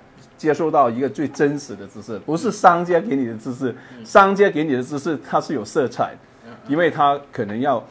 [0.43, 3.73] 接受到一个最真实的知识，不是商家给你的知识，
[4.03, 6.13] 商家给你的知识它是有色彩
[6.43, 7.81] 的，因为它可能要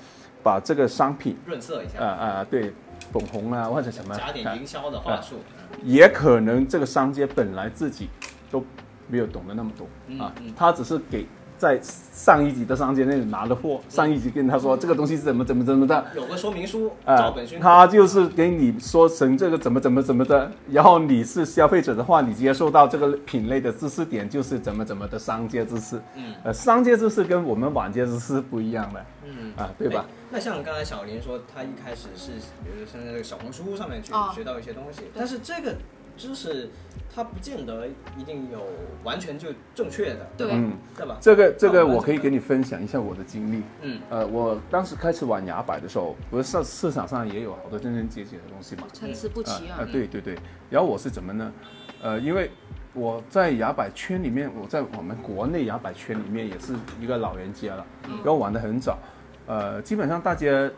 [0.42, 2.70] 把这个商品，润色一下，啊啊、对，
[3.10, 5.36] 捧红啊或者什么，加点营销的话术，
[5.82, 8.10] 也可能这个商家本来自己
[8.50, 8.62] 都
[9.08, 11.26] 没有懂得那么多啊他只是给
[11.62, 17.62] 在上一级的商家那里拿的货，上一级跟他说这个东西是怎么怎么怎么的，有个说明书，啊、照本宣科。
[17.62, 30.04] 他就是给你说成这个怎么怎么怎么的，然后你是消费者的话，你接受到这个品类的知识点就是怎么怎么的商界知识，嗯，呃，商界知识跟我们晚界知识不一样的，嗯啊，对吧？
[30.04, 30.12] 哎？
[30.32, 32.32] 那像刚才小林说，他一开始是，
[32.64, 34.32] 比如说像那个小红书上面去哦。
[34.34, 35.76] 学到一些东西，但是这个
[36.16, 36.68] 知识
[37.14, 37.86] 它不见得
[38.16, 38.58] 一定有
[39.04, 40.54] 完全就正确的，对吧？
[40.56, 41.16] 嗯，对吧？
[41.20, 43.62] 这个这个我可以给你分享一下我的经历。
[43.82, 49.88] 嗯呃，我当时开始玩牙摆的时候，不是市市场上也有好多真真切切的东西嘛，参差不齐啊啊，。
[49.90, 50.36] 对对对。
[50.70, 51.52] 然后我是怎么呢？
[52.02, 52.50] 呃，因为
[52.94, 58.98] 我在牙摆圈里面，我在我们国内牙摆圈里面也是一个老人家了，然后玩的很早，
[59.46, 60.70] 呃，基本上大家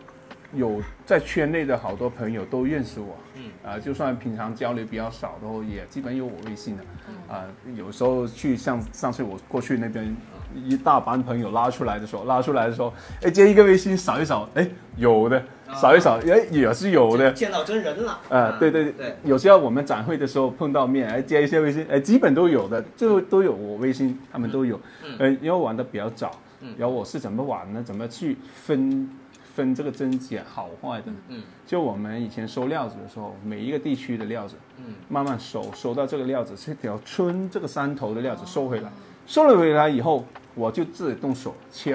[0.54, 6.82] 有在圈内的好多朋友都认识我，嗯，啊、就算平常交流比较少的话，也基本有我微信的，
[7.28, 7.44] 啊、
[7.76, 10.14] 有时候去像上次我过去那边。
[10.56, 15.42] 一大班朋友拉出来的时候，拉出来的时候，哎，接一个微信扫一扫，哎，有的，
[15.74, 25.16] 扫一扫，哎，也是有的，见到真人了，呃，对对对，有时候我们展会的时候碰到面，哎，接一些微信，哎，基本都有的，就都有我微信，他们都有，嗯。
[25.18, 26.30] 呃，因为玩的比较早，
[26.60, 26.72] 嗯。
[26.78, 27.82] 然后我是怎么玩呢？
[27.82, 29.10] 怎么去分
[29.54, 31.12] 分这个真假好坏的？
[31.28, 31.42] 嗯。
[31.66, 34.94] 就我们以前收料子的时候，每一个地区的料子，嗯。
[35.08, 38.90] 慢慢收，收到这个料子，是条村这个山头的料子收回来，
[39.26, 40.24] 收了回来以后，
[40.54, 41.94] 我就自己动手切，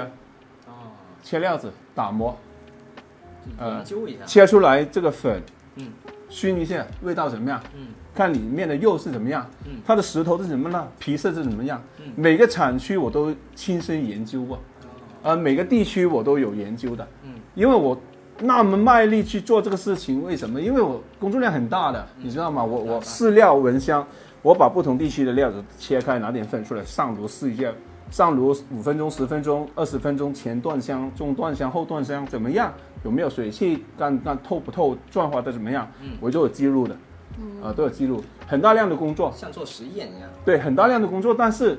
[0.66, 0.92] 哦，
[1.22, 2.38] 切料子，打磨，
[3.58, 3.84] 呃
[4.26, 5.42] 切出来这个粉，
[5.76, 5.88] 嗯，
[6.30, 7.62] 熏一下，味道怎么样？
[7.76, 9.82] 嗯，看里面的肉是怎么样，嗯？
[9.86, 12.12] 它的石头是怎么样，皮色是怎么样，嗯？
[12.16, 14.60] 每个产区我都亲身研究过，
[15.24, 17.19] 呃，每个地区我都有研究的，嗯，
[17.60, 17.96] 因为我
[18.40, 20.62] 那么卖力去做这个事情，为什么？
[20.62, 22.64] 因为我工作量很大的，你知道吗？
[22.64, 24.08] 我我饲料蚊香，
[24.42, 27.70] 我把不同地区的料子切开，拿点粉出来上炉试一下。
[28.10, 32.74] 上炉五分钟、十分钟、二十分钟，前段香、中段香、后段香怎么样？
[33.04, 33.84] 有没有水汽？
[33.98, 34.98] 干干透不透？
[35.12, 35.86] 转化的怎么样？
[36.02, 36.96] 嗯我都有记录的，
[37.62, 39.34] 啊、都有记录，很大量的工作。
[39.36, 41.78] 像做实验一样，对，很大量的工作，但是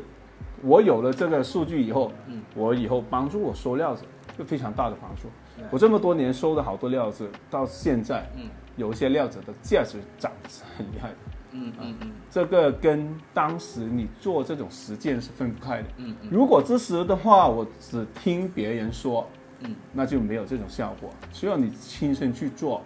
[0.63, 4.05] 我有了这个数据以后，嗯我以后帮助我收料子，
[4.39, 5.50] 就非常大的帮助对。
[5.71, 11.17] 我这么多年收的好多料子，到现在嗯有一些料子的价值涨得是很厉害的。
[11.53, 15.89] 嗯嗯嗯这个跟当时你做这种实践是分不开的。
[15.97, 21.11] 嗯嗯如果这时的话，我只听别人说，嗯，那就没有这种效果。
[21.33, 22.83] 需要你亲身去做，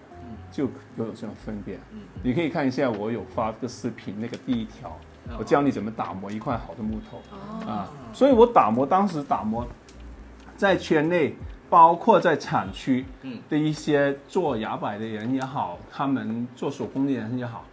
[0.51, 0.65] 就
[0.97, 1.79] 有这种分别。
[1.93, 4.89] 嗯你可以看一下我有发个视频，那个第一条，
[5.29, 7.19] 哦我教你怎么打磨一块好的木头。
[7.31, 9.67] 哦，啊，所以我打磨当时打磨，
[10.57, 11.37] 在圈内，
[11.75, 17.65] 包括在产区嗯的一些做牙摆的人也好，他们做手工的人也好，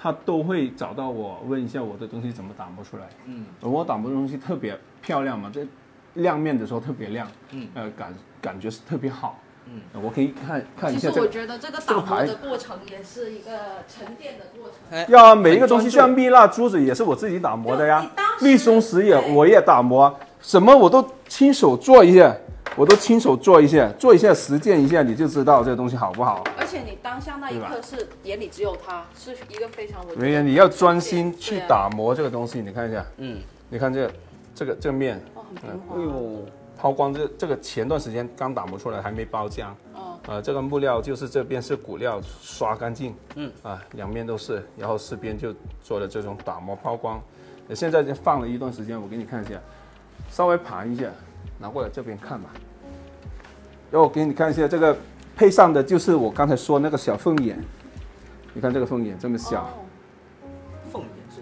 [0.00, 3.02] 他都会找到我，问一下我的东西怎么打磨出来。
[3.26, 5.66] 嗯我打磨的东西特别漂亮嘛，这
[6.14, 9.38] 亮面的时候特别亮，嗯呃，感感觉是特别好。
[9.66, 11.20] 嗯呃，我可以看看一其下这个。
[11.20, 13.50] 实我觉得这个打磨的过程也是一个
[13.86, 14.78] 沉淀的过程。
[14.90, 22.34] 哎要啊，每一个东西像蜜蜡珠子也是我自己打磨的呀就你当，时密松石也我也打磨，什么我都亲手做一下，
[22.76, 26.44] 我都亲手做一下，做一下实践一下，你就知道这个东西好不好。
[26.58, 32.60] 而且你当下那一刻是眼里只有它，是一个非常稳定的所以你要专心去打磨这个东西。
[32.60, 34.10] 你看一下，嗯你看这
[34.54, 35.96] 这个这个面，哦，很嗯平，滑。
[35.96, 36.46] 哎呦，
[36.78, 39.66] 抛光这这个前段时间刚打磨出来，还没包浆。
[39.94, 47.20] 哦，呃，这个木料就是这边是骨料，刷干净，嗯，啊，两面都是，然后四边就做了这种打磨抛光。
[47.68, 49.54] 呃现在就放了一段时间，我给你看一下，
[50.30, 51.08] 稍微盘一下，
[51.60, 52.50] 拿过来这边看吧。
[53.90, 54.96] 然后我给你看一下这个
[55.36, 57.58] 配上的就是我刚才说那个小凤眼，
[58.54, 59.68] 你看这个凤眼这么小，哦
[60.90, 61.40] 凤眼是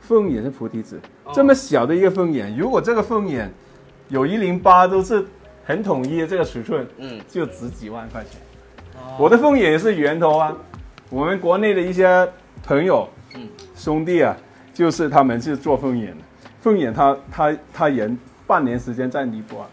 [0.00, 3.50] 凤眼是菩提子，哦这么小的一个凤眼，如果这个凤眼
[4.08, 5.24] 有一零八都是
[5.64, 8.40] 很统一的这个尺寸，嗯，就值几万块钱。
[8.96, 10.56] 哦我的凤眼也是源头啊，
[11.10, 12.28] 我们国内的一些
[12.64, 14.36] 朋友、嗯兄弟啊，
[14.74, 16.24] 就是他们是做凤眼的。
[16.60, 18.18] 凤眼他他他研
[18.48, 19.66] 半年时间在尼泊尔，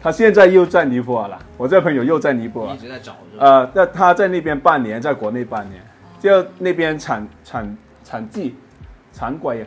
[0.00, 1.38] 他现在又在尼泊尔了。
[1.58, 3.16] 我这朋友又在尼泊尔一，直在找？
[3.36, 5.82] 呃，那他在那边半年，在国内半年，
[6.20, 8.54] 就那边产产产季
[9.12, 9.66] 产鬼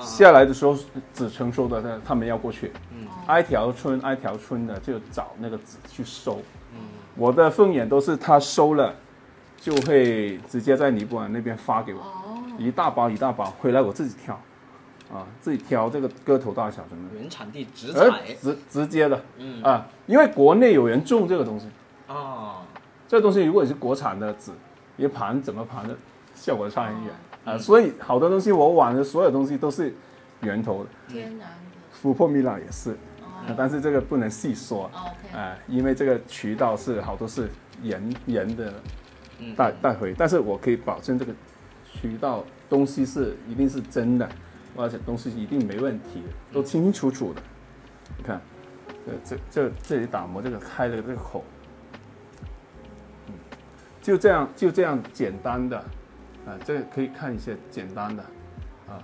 [0.00, 0.74] 下来的时候
[1.12, 6.40] 籽成熟的，他他们要过去，嗯挨条村挨条村的就找那个籽去收。
[6.72, 6.80] 嗯
[7.16, 8.92] 我的凤眼都是他收了，
[9.60, 14.40] 就会直接在尼泊尔那边发给我，哦，一大包一大包，回来我自己挑，
[15.14, 19.22] 啊，自己挑这个个头大小什么的，原产地直而采，直直接的。
[19.38, 19.62] 嗯。
[19.62, 21.68] 啊，因为国内有人种这个东西，
[22.08, 22.62] 啊，
[23.06, 24.52] 这个东西如果你是国产的籽，
[24.96, 25.96] 一盘怎么盘的
[26.34, 27.14] 效果差很远。
[27.44, 29.94] 嗯啊，所以好多东西我玩的所有东西都是
[30.40, 31.46] 源头的，天然的。
[32.02, 32.96] 琥珀蜜蜡也是，
[33.56, 34.90] 但是这个不能细说。
[34.94, 35.38] 哦，OK。
[35.38, 37.48] 啊、因为这个渠道是好多是
[37.82, 38.72] 人人的
[39.38, 41.32] 嗯带带回，但是我可以保证这个
[41.84, 44.28] 渠道东西是一定是真的，
[44.76, 46.22] 而且东西一定没问题，
[46.52, 47.42] 都清清楚楚的。
[48.18, 48.40] 你看，
[49.06, 51.44] 这这这这里打磨这个开的这个口，
[53.28, 53.34] 嗯，
[54.02, 55.78] 就这样就这样简单的，
[56.46, 58.22] 啊、这可以看一些简单的，
[58.88, 59.02] 啊，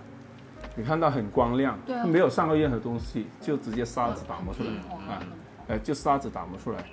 [0.75, 5.23] 你看到很光亮，对啊它没有上过任何东西，就直接砂子打磨出来，嗯啊。
[5.69, 6.85] 呃，就砂子打磨出来。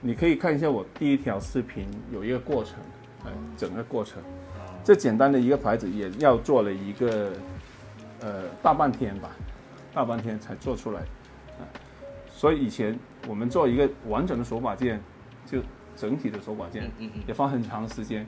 [0.00, 2.74] 你可以看一下我第一条视频有一个过程，
[3.24, 4.20] 哎，整个过程。
[4.82, 7.32] 这简单的一个牌子也要做了一个
[8.24, 9.28] 呃大半天吧，
[9.92, 11.00] 大半天才做出来。
[11.60, 11.62] 啊
[12.28, 12.98] 所以以前
[13.28, 15.00] 我们做一个完整的手把件，
[15.46, 15.60] 就
[15.96, 16.90] 整体的手把件
[17.28, 18.26] 也放很长时间。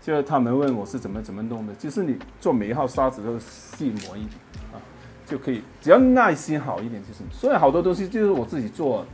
[0.00, 4.34] 就是他们问我是怎么怎么弄的，就是你做每一号砂纸都细磨一点
[4.72, 4.78] 啊，
[5.26, 7.26] 就可以，只要耐心好一点就行。
[7.32, 9.04] 所以好多东西就是我自己做，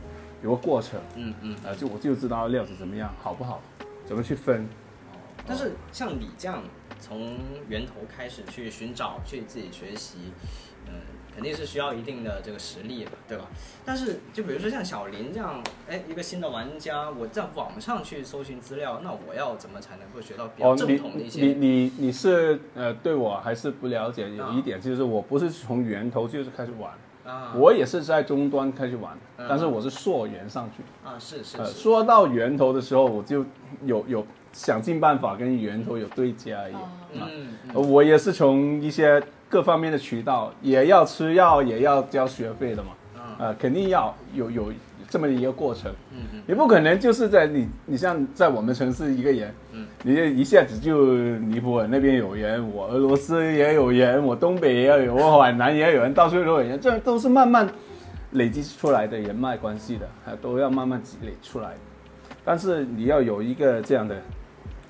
[0.43, 0.99] 有个过程。
[1.15, 1.55] 嗯嗯。
[1.65, 3.61] 啊，就我就知道料子怎么样，好不好，
[4.05, 4.67] 怎么去分。
[5.47, 6.61] 但是像你这样
[7.05, 7.37] 从
[7.69, 10.17] 源头开始去寻找、去自己学习，
[10.87, 10.93] 嗯，
[11.35, 13.45] 肯定是需要一定的这个实力的，对吧？
[13.85, 21.41] 但是就比如说像小林这样，哎，一个新的玩家，我在网上去搜寻资料，那我要怎么才能够学到比较哦，正你统的一些？
[21.45, 24.27] 你你你是呃对我还是不了解？
[24.31, 26.91] 有啊一点就是我不是从源头就是开始玩，
[27.23, 30.81] 啊，我也是在终端开始玩，嗯但是我是溯源上去。
[31.07, 33.45] 啊是是呃，是，说到源头的时候，我就
[33.83, 34.25] 有有
[34.55, 36.73] 想尽办法跟源头有对接而已。
[36.73, 36.79] 哦
[37.13, 37.21] 嗯
[37.73, 42.89] 呃我也是从一些各方面的渠道，也要吃药，也要交学费的嘛。
[43.15, 44.71] 啊呃，肯定要有有
[45.09, 45.91] 这么一个过程。
[46.13, 57.67] 嗯嗯也不可能就是在你你像在我们城市一个人，嗯，你一下子就尼泊尔那边有人，我俄罗斯也有人，我东北也要有，我皖南也要有人，到处都有人，这都是慢慢
[58.31, 61.73] 累积出来的人脉关系的，还都要慢慢积累出来。
[62.43, 64.15] 但是你要有一个这样的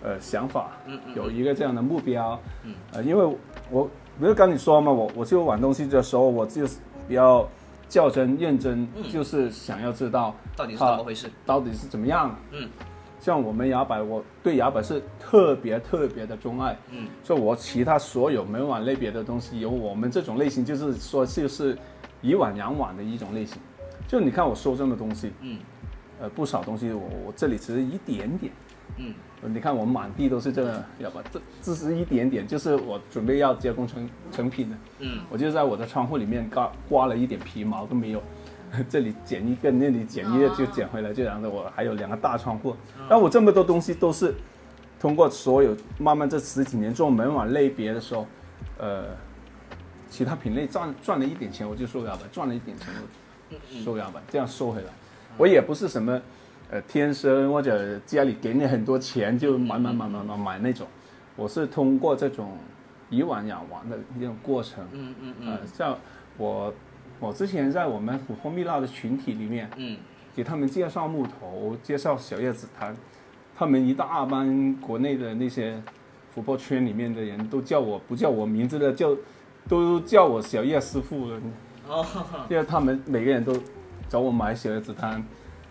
[0.06, 3.38] 呃想法，嗯嗯有一个这样的目标，嗯，呃，因为
[3.72, 3.90] 我
[4.20, 6.78] 不是跟你说嘛，我我就玩东西的时候，我就是
[7.08, 7.50] 比较
[7.90, 9.04] 较真认真，嗯。
[9.12, 11.28] 就是想要知道到底是怎么回事？
[11.44, 12.36] 到底是怎么样。
[12.52, 12.70] 嗯。
[13.20, 17.08] 像我们摇摆，我对摇摆是特别特别的钟爱，嗯。
[17.24, 21.76] 所以我其他所有门碗类别的东西，有我们这种类型，就是说就是
[22.22, 23.58] 以碗养碗的一种类型。
[24.08, 25.58] 就你看我收这么东西，嗯。
[26.22, 28.54] 呃，不少东西我我这里只是一点点，
[28.98, 29.08] 嗯。
[29.08, 35.20] 呃你看我满地都是这个要吧，这这是一点点，就是我准备要加工成成品的，嗯。
[35.30, 38.22] 我就在我的窗户里面刮刮了一点皮毛都没有，
[38.90, 42.76] 这里剪一个，那里剪一个就剪回来，这样的我还有两个大窗户。
[43.10, 44.34] 那我这么多东西都是
[45.00, 48.26] 通过所有慢慢这十几年做门碗类别的时候，
[48.78, 49.06] 呃，
[50.10, 52.88] 其他品类赚赚了一点钱我就收摇摆，赚了一点钱
[53.52, 54.88] 我收摇摆，这样收回来。
[55.38, 56.20] 我也不是什么
[56.72, 60.88] 呃天生或者家里给你很多钱就买买买买买买那种，
[61.36, 62.58] 我是通过这种
[63.10, 64.86] 以网养网的一种过程。
[64.92, 65.98] 嗯嗯呃嗯，像
[66.38, 66.74] 我，
[67.20, 69.98] 我之前在我们琥珀蜜蜡的群体里面，嗯。
[70.36, 72.94] 给他们介绍木头，介绍小叶紫檀，
[73.56, 75.82] 他们一大帮国内的那些
[76.36, 79.16] 琥珀圈里面的人都叫我不叫我名字的，叫
[79.70, 81.42] 都叫我小叶师傅了。
[81.88, 82.06] 哦，
[82.50, 83.56] 因为他们每个人都
[84.10, 85.24] 找我买小叶子汤，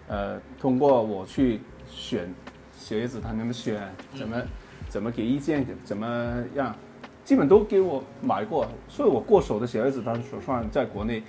[0.09, 2.33] 呃，通过我去选
[2.77, 3.81] 小叶子汤，他们选
[4.15, 4.43] 怎么、
[4.89, 6.75] 怎么给意见，怎么样，
[7.25, 11.23] 基本都给我买过，所以我过手的小叶子他手串在国内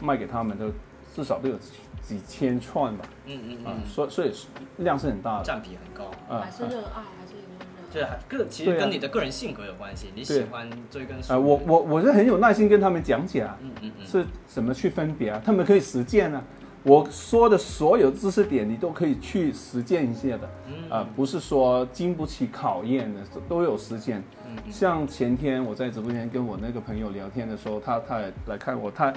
[0.00, 0.70] 卖给他们的
[1.14, 1.72] 至少都有几
[2.02, 4.30] 几千串吧，嗯嗯啊、嗯，所以所以
[4.82, 6.10] 量是很大的，占比很高。
[6.32, 7.66] 啊、还是热爱，还是一个热爱。
[7.92, 11.48] 这还个其实跟你的个人性格有关系，你喜欢追根溯呃，源。
[11.48, 15.42] 我我我是很有耐心跟他们讲解啊，嗯嗯嗯，是怎么去分别啊？
[15.44, 16.42] 他们可以实践啊。
[16.82, 20.90] 我说的所有知识点，你都可以去实践一下的，嗯。
[20.90, 24.22] 啊、不是说经不起考验的，都有实践。
[24.70, 29.12] 像前天我在直播间跟我那个朋友聊天的时候，他他也来看我，他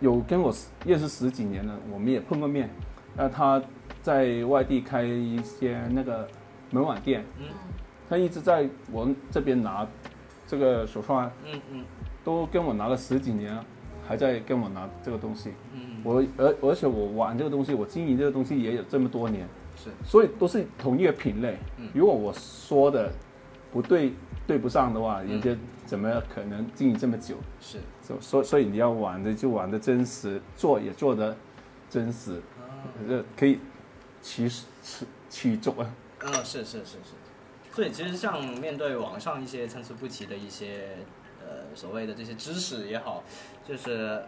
[0.00, 0.52] 有跟我
[0.84, 2.70] 认识十几年了，我们也碰过面。
[3.14, 3.62] 那他
[4.02, 6.26] 在外地开一些那个
[6.70, 7.46] 门网店，嗯。
[8.08, 9.86] 他一直在我这边拿
[10.46, 11.84] 这个手串，嗯嗯。
[12.24, 13.64] 都跟我拿了十几年了，
[14.08, 15.52] 还在跟我拿这个东西。
[15.74, 19.46] 嗯，我而而且我玩这个东西，我经营这个东西也有这么多年，
[19.76, 21.88] 是所以都是同一个品类嗯。
[21.94, 23.12] 如果我说的
[23.70, 24.12] 不对
[24.46, 25.54] 对不上的话，嗯人家
[25.84, 27.36] 怎么可能经营这么久？
[27.60, 27.78] 是。
[28.00, 31.36] 所所所以你要玩的就玩的真实，做也做的
[31.90, 33.58] 真实，啊这可以
[34.22, 35.94] 起起起走啊。
[36.24, 37.14] 嗯，是是是是，
[37.70, 40.96] 所以其实像面对网上一些参差不齐的一些
[41.40, 43.22] 呃所谓的这些知识也好，
[43.68, 44.22] 就是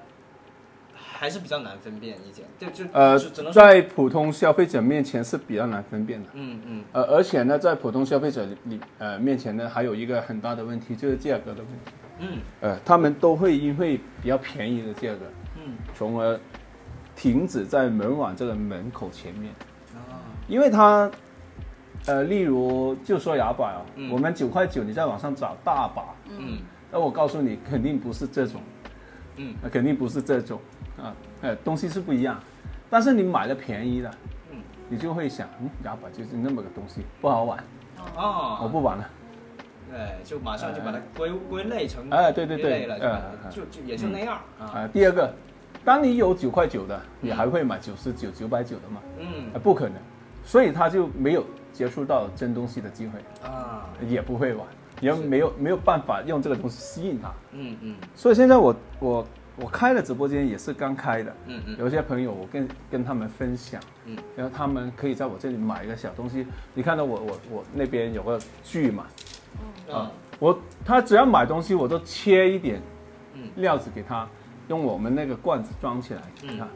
[0.95, 6.29] 还是比较难分辨一点，就，就呃只只能，在普通消费者面前是比较难分辨的。
[6.35, 11.93] 嗯嗯呃，而且呢，在普通消费者里呃面前呢，还有一个很大的问题，就是价格的问题。
[12.19, 15.21] 嗯呃，他们都会因为比较便宜的价格，
[15.57, 16.39] 嗯从而
[17.17, 19.53] 停止在门网这个门口前面，
[19.95, 21.11] 啊因为他，
[22.07, 26.59] 呃，例如就说牙板哦，嗯我们九块九，你在网上找大把，嗯
[26.93, 28.61] 那我告诉你，肯定不是这种，
[29.41, 29.55] 嗯。
[29.63, 30.61] 那肯定不是这种
[31.03, 32.39] 啊，呃，东西是不一样，
[32.89, 34.11] 但是你买了便宜的，
[34.53, 37.59] 嗯你就会想，嗯，牙板就是那么个东西，不好玩，
[38.17, 38.59] 哦。
[38.61, 39.09] 我哦，不玩了。
[39.91, 42.87] 对，就马上就把它归归类成哎对对对
[43.51, 45.35] 就就就也就那样啊，啊，第二个，
[45.85, 49.01] 当你有九块九的，你还会买九十九、九百九的吗？
[49.19, 49.27] 嗯。
[49.53, 49.95] 啊，不可能，
[50.45, 53.19] 所以他就没有接触到真东西的机会，
[53.49, 53.89] 啊。
[54.07, 54.65] 也不会玩，
[55.01, 57.33] 也没有没有办法用这个东西吸引他。
[57.53, 57.97] 嗯嗯。
[58.15, 59.27] 所以现在我我
[59.57, 61.77] 我开了直播间也是刚开的，嗯嗯。
[61.79, 66.47] 有一些朋友我跟跟他们分享，嗯，然后他们可以在我这里买一个小东西。
[66.75, 69.07] 你看到我我我那边有个锯嘛，
[69.89, 69.95] 嗯。
[69.95, 72.81] 啊，我他只要买东西，我都切一点
[73.35, 73.49] 嗯。
[73.57, 74.29] 料子给他，
[74.69, 76.71] 用我们那个罐子装起来给他嗯，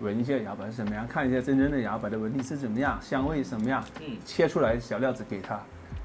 [0.00, 5.60] 闻一下牙白是怎么样，看一下真正的牙白的纹理是怎么样，香味什么样，嗯，切出来小料子给他，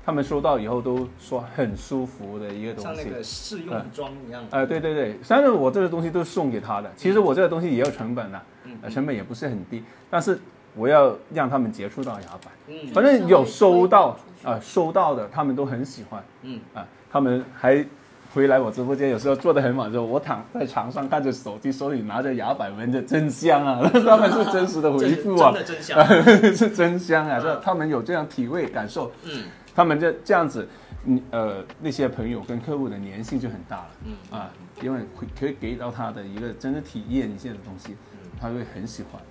[0.06, 2.84] 他们收到以后都说很舒服的一个东西。
[2.84, 10.40] 像那个试用装一样，呃，对对对，虽然我这个东西都是送给他的，其实我这个东西也有成本的，嗯呃，成本也不是很低，但是
[10.76, 12.76] 我要让他们接触到牙板，嗯。
[12.94, 16.24] 反正有收到啊、收到的他们都很喜欢。
[16.44, 16.60] 嗯。
[16.76, 17.84] 啊，他们还
[18.32, 23.82] 回来我直播间，有时候坐得很晚之后，我躺在床上看着手机，手里拿着牙板，闻着真香啊！
[24.06, 25.52] 他们是真实的回复啊。
[25.52, 26.06] 真，的真香，
[26.56, 27.40] 是真香啊！
[27.40, 27.42] 嗯。
[27.42, 29.46] 这他们有这样体味感受，嗯
[29.76, 30.68] 他们这这样子，
[31.04, 34.50] 你呃，那些朋友跟客户的粘性就很大了嗯啊，
[34.82, 39.22] 因为会可以给到他的一个真的体验一些的东西，嗯他会很喜欢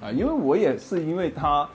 [0.00, 1.68] 啊，因为我也是因为他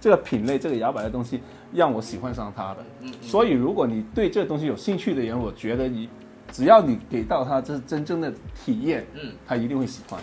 [0.00, 1.40] 这个品类这个摇摆的东西
[1.72, 2.84] 让我喜欢上他的。
[3.00, 6.08] 嗯嗯所以，如果你对这个东西有兴趣的人，我觉得你
[6.52, 9.32] 只要你给到他这是真正的体验，嗯。
[9.46, 10.20] 他一定会喜欢。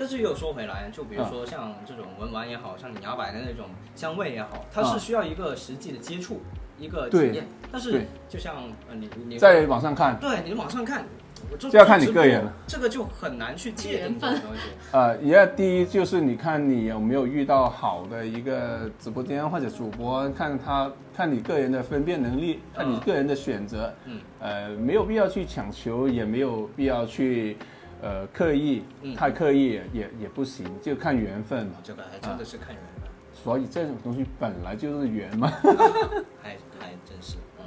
[0.00, 6.40] 但是又说回来，就比如啊说像这种文玩也好像你牙摆的那种香味也好，它啊是需要一个实际的接触，
[6.78, 7.46] 一个体验。
[7.70, 8.56] 但是就像
[8.88, 11.04] 呃你你在网上看，对你网上看，
[11.52, 14.62] 我就就要看你个人了，这个就很难去界定这种东西。
[14.92, 27.58] 呃，也要第一就是你看你有没有遇到好的一个直播间或者主播，看他看你个人的分辨能力，看你个人的选择，嗯呃，没有必要去强求，也没有必要去
[28.02, 31.74] 呃刻意嗯，太刻意也也也不行，就看缘分嘛。
[31.82, 35.48] 这个还真的是看缘分，所以这种东西本来就是缘嘛，
[36.42, 37.64] 还还真是，嗯。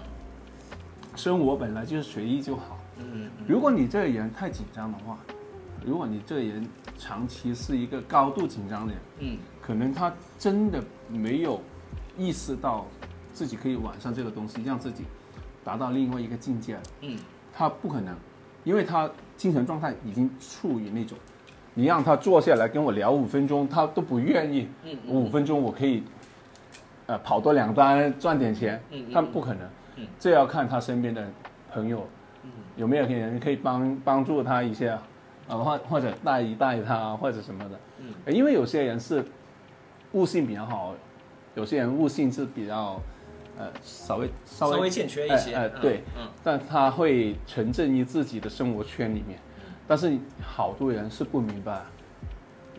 [1.16, 2.80] 生活本来就是随意就好。
[2.98, 3.32] 嗯嗯。
[3.48, 5.18] 如果你这个人太紧张的话，
[5.86, 6.68] 如果你这个人
[6.98, 9.38] 长期是一个高度紧张的人，嗯。
[9.62, 11.62] 可能他真的没有
[12.18, 12.86] 意识到
[13.32, 15.04] 自己可以晚上这个东西，让自己
[15.64, 16.80] 达到另外一个境界。
[17.02, 17.18] 嗯。
[17.54, 18.16] 他不可能，
[18.64, 19.10] 因为他
[19.44, 21.18] 精神状态已经处于那种，
[21.74, 24.70] 你让他坐下来跟我聊五分钟，他都不愿意。
[24.86, 26.02] 嗯五分钟我可以，
[27.08, 29.68] 呃，跑多两单赚点钱，嗯嗯他不可能。
[29.98, 31.28] 嗯这要看他身边的
[31.74, 32.08] 朋友
[32.46, 34.94] 嗯有没有人可以帮帮助他一下，
[35.50, 37.78] 啊，或或者带一带他或者什么的。
[38.00, 39.26] 嗯呃，因为有些人是
[40.14, 40.96] 悟性比较好，
[41.56, 42.98] 有些人悟性是比较
[43.58, 46.28] 呃稍微稍微欠缺一些，嗯哎哎对，嗯。
[46.44, 49.40] 但他会沉浸于自己的生活圈里面。
[49.88, 51.82] 但是好多人是不明白，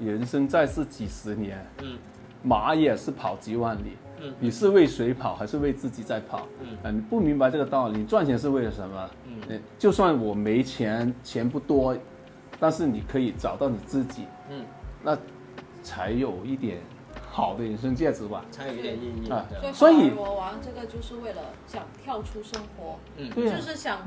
[0.00, 1.98] 人生在世几十年，嗯。
[2.42, 4.34] 马也是跑几万里，嗯。
[4.38, 6.46] 你是为谁跑，还是为自己在跑？
[6.60, 6.76] 嗯。
[6.82, 9.10] 啊，你不明白这个道理，你赚钱是为了什么？
[9.26, 9.34] 嗯。
[9.48, 11.96] 呃，就算我没钱，钱不多，
[12.58, 14.64] 但是你可以找到你自己，嗯，
[15.02, 15.16] 那
[15.82, 16.78] 才有一点
[17.34, 18.44] 好的人生价值吧。
[18.52, 23.98] 才有一点意义啊所以我玩这个就是为了想跳出生活，嗯对啊就是想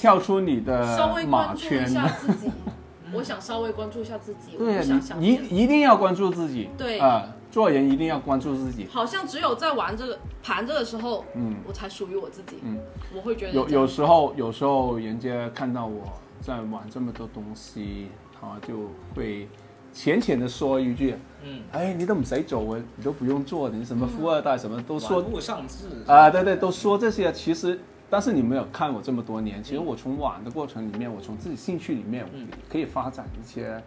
[0.00, 2.50] 跳出你的稍微马关注一圈，下自己。
[3.12, 8.86] 我想稍微关注一下自己，对想想你一一定要关注自己，对啊，做人一定要关注自己。
[8.88, 12.58] 好像只有在玩这个盘这个时候，嗯，我才属于我自己。
[12.62, 12.78] 嗯，
[13.12, 16.04] 我会觉得有有时候，有时候人家看到我
[16.40, 18.10] 在玩这么多东西，
[18.40, 19.48] 啊，就会
[19.92, 21.14] 浅浅的说一句，
[21.44, 27.32] 嗯，哎，你都唔使做啊，你都不用做，你什么富二代什么都说玩物丧志啊，对对，都说这些。
[27.32, 27.78] 其实，
[28.08, 33.82] 但是你没有看我这么多年，其实我从玩的过程里面，我从自己兴趣里面，嗯可以发展一些，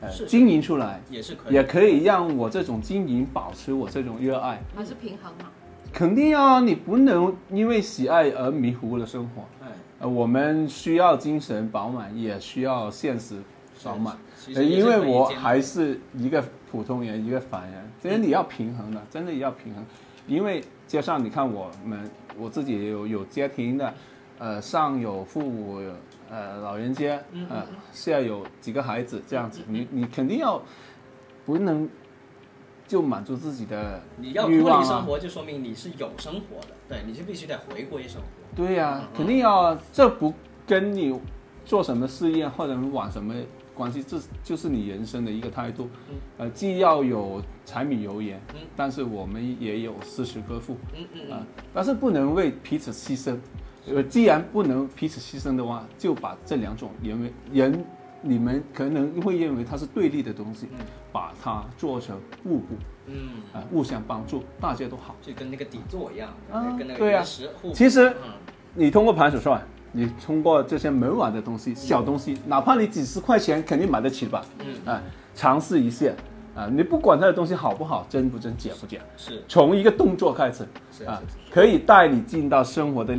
[0.00, 4.62] 呃，经营出来，也是可以，也可以让我这种经营保持我这种热爱。
[4.76, 5.50] 还是平衡嘛。
[5.92, 9.42] 肯定啊，你不能因为喜爱而迷糊了生活。
[9.64, 13.34] 哎，呃，我们需要精神饱满，也需要现实
[13.82, 14.16] 饱满。
[14.52, 19.84] 因为我还是一个普通人，一个凡人，所以你要平衡的，真的要平衡。
[20.26, 23.94] 因为加上你看我们，我自己也有有家庭的，
[24.38, 25.92] 呃，上有父母，有
[26.30, 30.62] 呃老人家，嗯呃，下有几个孩子，这样子，你你肯定要
[31.44, 31.88] 不能
[32.86, 35.04] 就满足自己的你要脱离生。
[35.04, 38.26] 活，就说明你是有生活的，对，你就必须得回归生活。
[38.54, 40.32] 对呀、嗯肯定要啊，这不
[40.66, 41.18] 跟你
[41.64, 43.34] 做什么事业或者往什么
[43.80, 45.88] 关系，这就是你人生的一个态度。
[46.10, 53.38] 嗯呃，既要有柴米油盐，嗯但是我们也有诗词歌赋嗯嗯啊、嗯，但是不能为彼此牺牲。
[53.86, 57.84] 呃，既然不能彼此牺牲的话，就把这两种人为人
[58.20, 60.78] 你们可能会认为它是对立的东西，嗯
[61.10, 62.74] 把它做成互补
[63.06, 63.14] 嗯，
[63.54, 65.16] 啊、互相帮助，大家都好。
[65.22, 67.24] 就跟那个底座一样，啊跟那个对啊。
[67.74, 68.30] 其实嗯
[68.74, 69.60] 你通过盘手算，
[69.92, 74.44] 你通过这些门碗的东西、小东西，哪怕你几十块钱，肯定买得起吧？
[74.58, 74.92] 嗯。
[74.92, 75.02] 啊，
[75.34, 76.12] 尝试一下。
[76.54, 79.42] 啊，你不管它的东西好不好、真不真、假不假，是。
[79.48, 80.64] 从一个动作开始。
[81.06, 83.16] 啊可以带你进到生活的，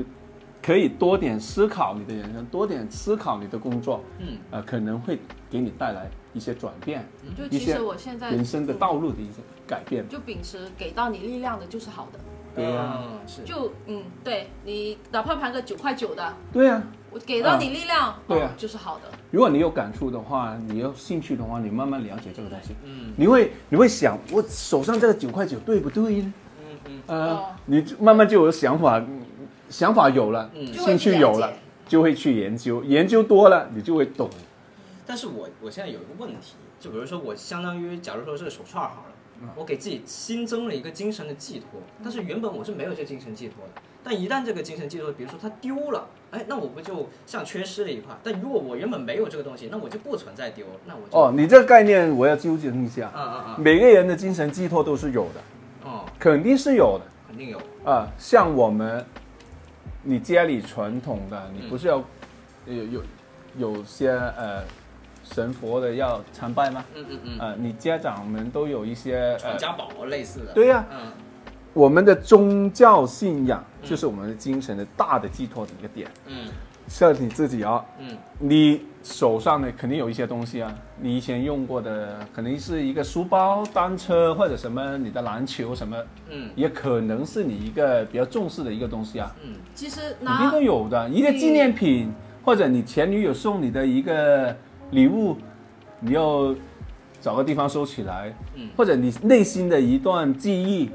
[0.62, 4.38] 可以多点思考你的人生，多点思考你的工作，嗯。
[4.52, 5.18] 啊，可能会
[5.50, 7.06] 给你带来一些转变，
[7.38, 10.08] 就其实我现在人生的道路的一些改变。
[10.08, 12.20] 就秉持给到你力量的就是好的。
[12.56, 13.00] 对呀。
[13.02, 13.44] 嗯是。
[13.44, 16.82] 就嗯，对你哪怕盘个九块九的，对呀、
[17.12, 19.04] 我给到你力量，对啊哦就是好的。
[19.32, 23.14] 如果你有感触的话，你有兴趣的话，你慢慢了解这个东西，嗯。
[23.16, 26.34] 你会你会想，我手上这个九块九对不对呢？
[26.60, 27.02] 嗯嗯。
[27.08, 27.46] 呃，哦。
[27.66, 29.22] 你慢慢就有想法，嗯
[29.70, 30.74] 想法有了，嗯。
[30.74, 31.54] 兴趣有了
[31.88, 34.30] 就会去研究，研究多了，你就会懂。
[35.06, 39.14] 但是我我现在有一个问题，就比如说我相当于，假如说这个手串好了，
[39.56, 43.82] 我给自己新增了一个精神的寄托，但是原本我是没有这精神寄托的。
[44.04, 48.18] 但一旦这个精神寄托，比如说它丢了，哎，那我不就像缺失了一块？
[48.24, 55.42] 但如果我原本没有这个东西，那我就不存在丢，那我就哦，你这个概念我要纠正一下，啊啊啊，每个人的精神寄托都是有的，
[55.84, 59.06] 哦，肯定是有的肯定有，啊、像我们，
[60.02, 62.04] 你家里传统的，你不是要
[62.66, 63.04] 有有
[63.58, 64.64] 有些呃
[65.34, 66.84] 神佛的要参拜吗？
[66.96, 70.86] 嗯嗯嗯，呃，你家长们都有一些家宝类似的，对呀。
[70.92, 71.12] 嗯。
[71.74, 76.10] 我们的宗教信仰就是我们的精神的大的寄托的一个点。
[76.28, 76.50] 嗯。
[76.86, 78.18] 像你自己啊，嗯。
[78.40, 85.96] 你手上呢肯定有一些东西啊，你以前用过的，可能是一个书包、单车或者什么，你的篮球什么，
[86.30, 86.50] 嗯。
[86.56, 89.54] 也可能是你一个比较重视的一个东西啊，嗯。
[89.74, 92.12] 其实肯定都有的，一个纪念品，
[92.44, 94.54] 或者你前女友送你的一个
[94.92, 95.36] 礼物，
[96.00, 96.54] 你要
[97.20, 98.68] 找个地方收起来，嗯。
[98.78, 100.90] 或者你内心的一段记忆，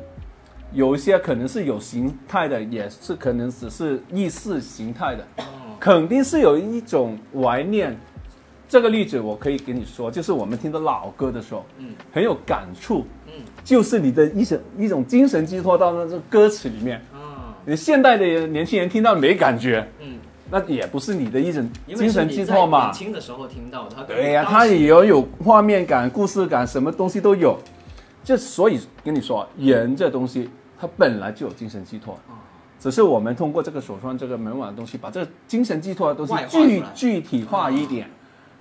[0.72, 5.44] 有一些可能是有形态的，也是可能只是意识形态的，哦
[5.78, 7.96] 肯定是有一种怀念。
[8.68, 11.94] 这个例子我可以给你说，就是我们听到老歌的时候，嗯。
[12.12, 13.32] 很有感触，嗯。
[13.62, 16.98] 就是你的一种一种精神寄托到那个歌词里面。
[17.12, 17.54] 啊。
[17.64, 20.18] 你现代的年轻人听到没感觉，嗯，
[20.50, 22.92] 那也不是你的一种精神寄托嘛年。
[22.92, 27.58] 轻的时候听到，他对呀、当时它也有有画面感、故事感，什么东西都有。
[28.24, 32.42] 这所以跟你说，人这东西它本来就有精神寄托，啊
[32.78, 38.08] 只是我们通过这个手串这个门碗的东西，把这个精神寄托的东西具具体化一点，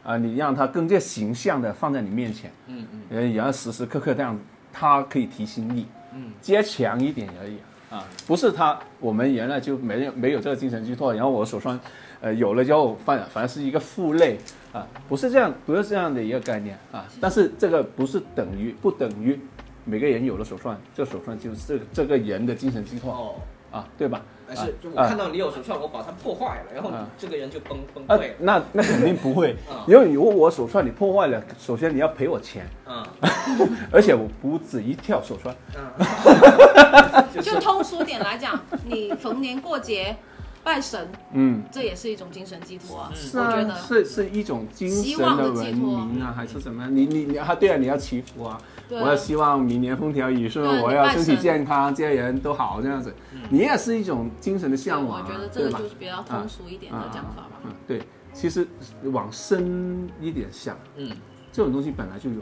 [0.03, 4.39] 啊、你让他更加形象的放在你面前，嗯嗯呃，也要时时刻刻这样，
[4.71, 7.57] 他可以提醒你，嗯，加强一点而已
[7.89, 11.79] 啊，不是他我们原来就没有没有这个精神寄托，然后我手上，
[12.21, 14.37] 呃，有了之后反反而是一个负累
[14.73, 19.39] 啊，不是这样，不是这样的一个概念啊，但是这个不是等于不等于
[19.83, 23.35] 每个人有了手串，这手串就是这个这个人的精神寄托哦，
[23.71, 24.21] 啊，对吧？
[24.47, 27.07] 但是就我啊看到你有手串，我把它破坏了，然后你啊。
[27.17, 29.53] 这个人就崩崩啊溃了，，那那肯定不会。
[29.67, 33.03] 啊，因为如果我手串你破坏了，首先你要赔我钱，嗯。
[33.91, 35.83] 而且我不止一条手串，嗯，
[37.35, 40.15] 就就是通俗点来讲，你逢年过节
[40.63, 41.63] 拜神，嗯。
[41.71, 43.11] 这也是一种精神寄托啊。
[43.13, 46.87] 是我觉得啊，是是一种精神的望的寄文托明啊，还是什么？
[46.87, 53.13] 你你你啊，对啊，你要祈福啊，对我要希望明年风调雨顺，我要身体健康，家人都好这样子。
[53.49, 57.59] 你也是一种精神的向往啊，我觉得这个就是比较通俗一点的讲法吧。
[57.65, 58.01] 嗯，对，
[58.33, 58.67] 其实
[59.03, 61.11] 往深一点想，嗯
[61.51, 62.41] 这种东西本来就有，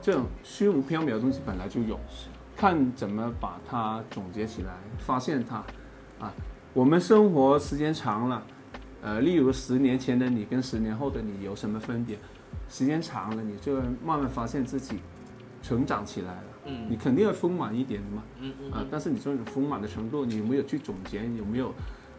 [0.00, 1.98] 这种虚无缥缈的东西本来就有，
[2.60, 5.64] 看怎么把它总结起来，发现它。
[6.18, 6.30] 啊，
[6.74, 8.42] 我们生活时间长了，
[9.00, 12.18] 呃，例如十年前的你跟十年后的你有什么分别？
[12.68, 14.98] 时间长了，你就会慢慢发现自己
[15.62, 16.44] 成长起来了。
[16.66, 18.22] 嗯你肯定要丰满一点的嘛。
[18.38, 21.22] 嗯嗯啊，但是你这种丰满的程度，你有没有去总结？
[21.38, 21.72] 有没有，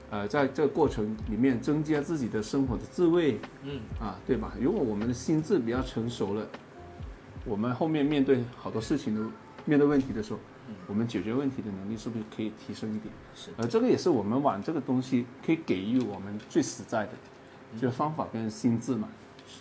[0.09, 4.53] 呃，在这个过程里面增加自己的生活的滋味嗯啊，对吧？
[4.59, 6.47] 如果我们的心智比较成熟了，
[7.45, 9.21] 我们后面面对好多事情的
[9.71, 10.39] 面对问题的时候，
[10.85, 13.13] 我们解决问题的能力是不是可以提升一点？
[13.33, 17.13] 是呃，这个也是我们玩这个东西可以给予我们最实在的，
[17.79, 19.07] 就是方法跟心智嘛。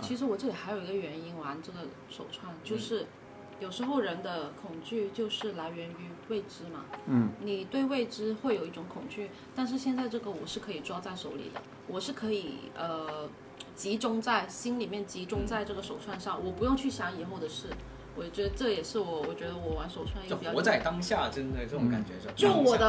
[0.02, 3.06] 其实我这里还有一个原因玩这个手串，就是
[3.61, 6.86] 有时候人的恐惧就是来源于未知嘛。
[7.06, 13.30] 嗯，你对未知会有一种恐惧，但是现在这个我是可以抓在手里的，我是可以呃
[13.76, 17.68] 集中在心里面，集中在这个手串上，我不用去想以后的事。
[18.16, 22.28] 我觉得这也是我，我觉得我玩手串一就个比较活在当下，真的这种感觉是。
[22.34, 22.86] 就我的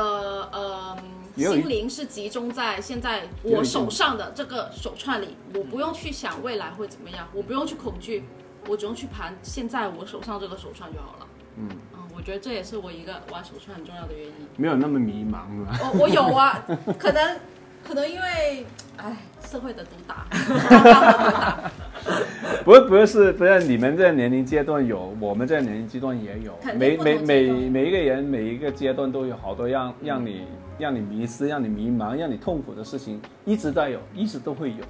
[0.51, 0.97] 呃
[1.35, 8.25] 心灵是集中在现在我手上的这个手串里，我不用去想未来会怎么样，我不用去恐惧，
[8.67, 11.27] 我只用去盘现在我手上这个手串就好了。
[11.57, 11.69] 嗯
[12.13, 14.33] 我觉得这也是我一个玩手串很重要的原因。
[14.57, 15.91] 没有那么迷茫是吧？
[15.93, 16.61] 我我有啊，
[16.99, 17.39] 可能
[17.83, 18.65] 可能因为
[18.97, 21.71] 哎社会的毒打，刚刚的毒打，
[22.65, 30.45] 不是不是不是，你们这个年龄阶段有，我们这个年龄阶段也有，每每每每一个人每一个阶段都有好多让让你
[30.77, 34.83] 让你迷失、让你迷茫、让你痛苦的事情，一直在有，一直都会有。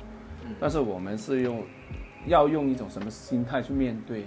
[0.59, 1.63] 但是我们是用
[2.27, 4.25] 要用一种什么心态去面对？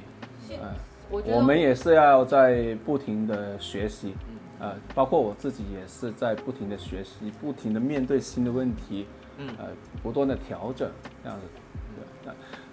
[0.50, 0.74] 呃，
[1.10, 4.14] 我我们也是要在不停的学习，
[4.58, 9.06] 呃，包括我自己也是在不停的学习，不停的面对新的问题，
[9.38, 9.66] 嗯呃，
[10.02, 10.90] 不断的调整，
[11.22, 11.46] 这样子。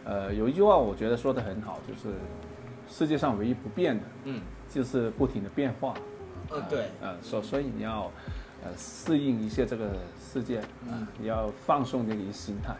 [0.04, 2.16] 呃，有一句话我觉得说的很好，就是
[2.89, 5.93] 世界上唯一不变的，嗯就是不停的变化。
[6.49, 8.12] 呃对，呃，所所以你要
[8.64, 12.74] 呃适应一些这个世界，啊、你要放松这个心态。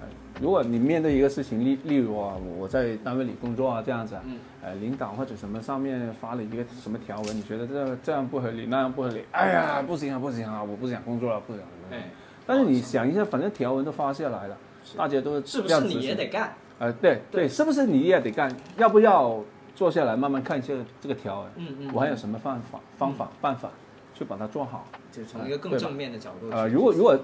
[0.00, 0.06] 呃，
[0.40, 11.62] 如果你面对一个事情，例例如啊，我在单位里工作啊，这样子啊，嗯呃，领导或者什么上面发了一个什么条文，你觉得这这样不合理，那样不合理，哎呀，不行啊，不行啊，我不想工作了，不想。
[11.90, 12.10] 哎，
[12.46, 14.56] 但是你想一下，反正条文都发下来了，
[14.96, 16.26] 大家都是不这样执行是你也得？
[16.28, 16.54] 干？
[16.78, 18.54] 呃，对对，是不是你也得干？
[18.76, 19.42] 要不要
[19.74, 21.44] 坐下来慢慢看一下这个条？
[21.56, 23.70] 嗯嗯我还有什么方法、方法、办法
[24.14, 24.86] 去把它做好？
[25.10, 26.56] 就从一个更正面的角度去。
[26.56, 27.18] 呃，如果如果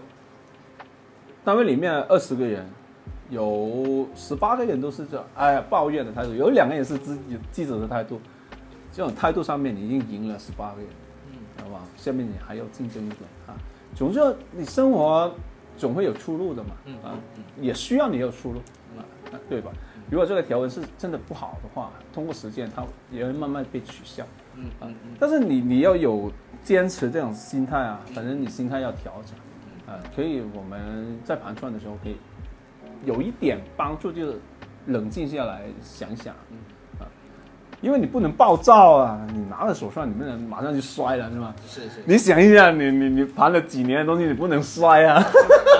[1.44, 2.66] 单位里面二十个人，
[3.30, 8.20] 有十八个人都是这哎抱怨的态度，有两个人是自己记者的态度，
[8.92, 10.88] 这种态度上面你已经赢了十八个人，
[11.32, 11.80] 嗯，好吧？
[11.96, 13.54] 下面你还要竞争一点啊，
[13.94, 14.20] 总之
[14.52, 15.32] 你生活
[15.76, 18.58] 总会有出路的嘛，嗯啊嗯，也需要你有出路
[18.96, 19.02] 啊，
[19.32, 19.70] 啊对吧？
[20.10, 24.24] 如果这个条文是真的不好的话，通过实践它也会慢慢被取消。
[24.54, 26.30] 嗯嗯嗯，但是你你要有
[26.62, 32.16] 坚持这种心态啊，反正你心态要调整，啊，可以我们在盘串的时候可以
[33.04, 34.38] 有一点帮助，就是
[34.86, 36.38] 冷静下来想想，啊，
[37.84, 41.54] 因为你不能暴躁啊，你拿了手串，你不能马上就摔了，是吧？
[41.68, 45.22] 是是，你想一下，你你你盘了几年的东西，你不能摔啊，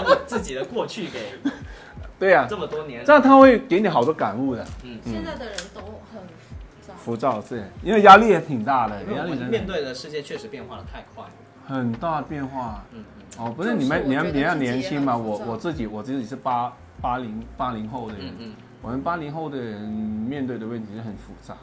[0.04, 1.50] 把你自己的过去给
[2.20, 6.94] 对呀、这么多年这，样他会给你好多感悟的，嗯，现在的人都很浮躁。
[6.98, 9.46] 浮躁是，因为压力也挺大的，因为我压力真的。
[9.46, 11.30] 面对的世界确实变化的太快了。
[11.66, 12.84] 很大变化。
[12.92, 13.02] 嗯
[13.38, 18.52] 哦，不是你们，你们比较年轻嘛，我我自己我自己是八八零八零后的人，嗯嗯。
[18.80, 21.54] 我们八零后的人面对的问题是很复杂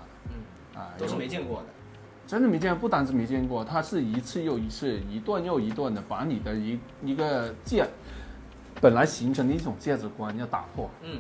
[0.98, 1.66] 都是没见过的。
[2.28, 7.86] 真的没见过，不单是没见过，他是一次又一次，一段又一段的把你的一一个价
[8.80, 11.20] 本来形成的一种价值观要打破，嗯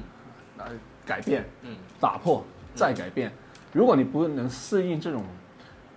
[0.57, 0.67] 来，
[1.05, 2.43] 改变，嗯，打破
[2.73, 3.29] 再改变。
[3.73, 5.23] 如果你不能适应这种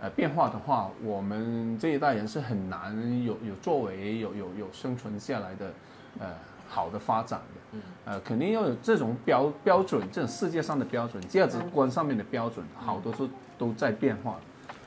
[0.00, 5.72] 呃变化的话，我们这一代人是很难有有作为、有有有生存下来的
[6.18, 6.26] 呃
[6.68, 7.60] 好的发展的。
[7.72, 13.28] 嗯，呃，肯定要有这种标标准，这种世界上的标准、价值观上面的标准，好多都
[13.59, 14.38] 都在变化。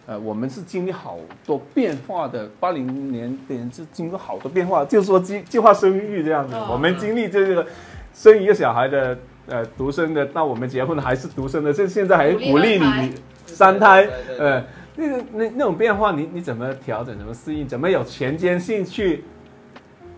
[0.06, 6.70] 呃，我们是经历好多变化的，八零年的人是经过好多变化，就说计计划生育这样子，哦。
[6.72, 7.68] 我们经历这个
[8.14, 13.16] 生一个小孩的呃独生的，到我们结婚还是独生的，现现在还鼓励你
[13.46, 14.08] 三胎
[14.40, 14.64] 呃，
[14.96, 19.26] 那个那那种变化你，你怎么调整，怎么适应，怎么有前瞻性去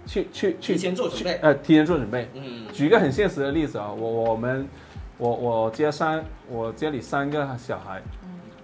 [0.06, 1.40] 去去去提前做准备。
[1.42, 2.30] 呃，提前做准备。
[2.36, 2.68] 嗯。
[2.72, 4.68] 举一个很现实的例子啊，我我们
[5.18, 8.00] 我我接三我家里三个小孩，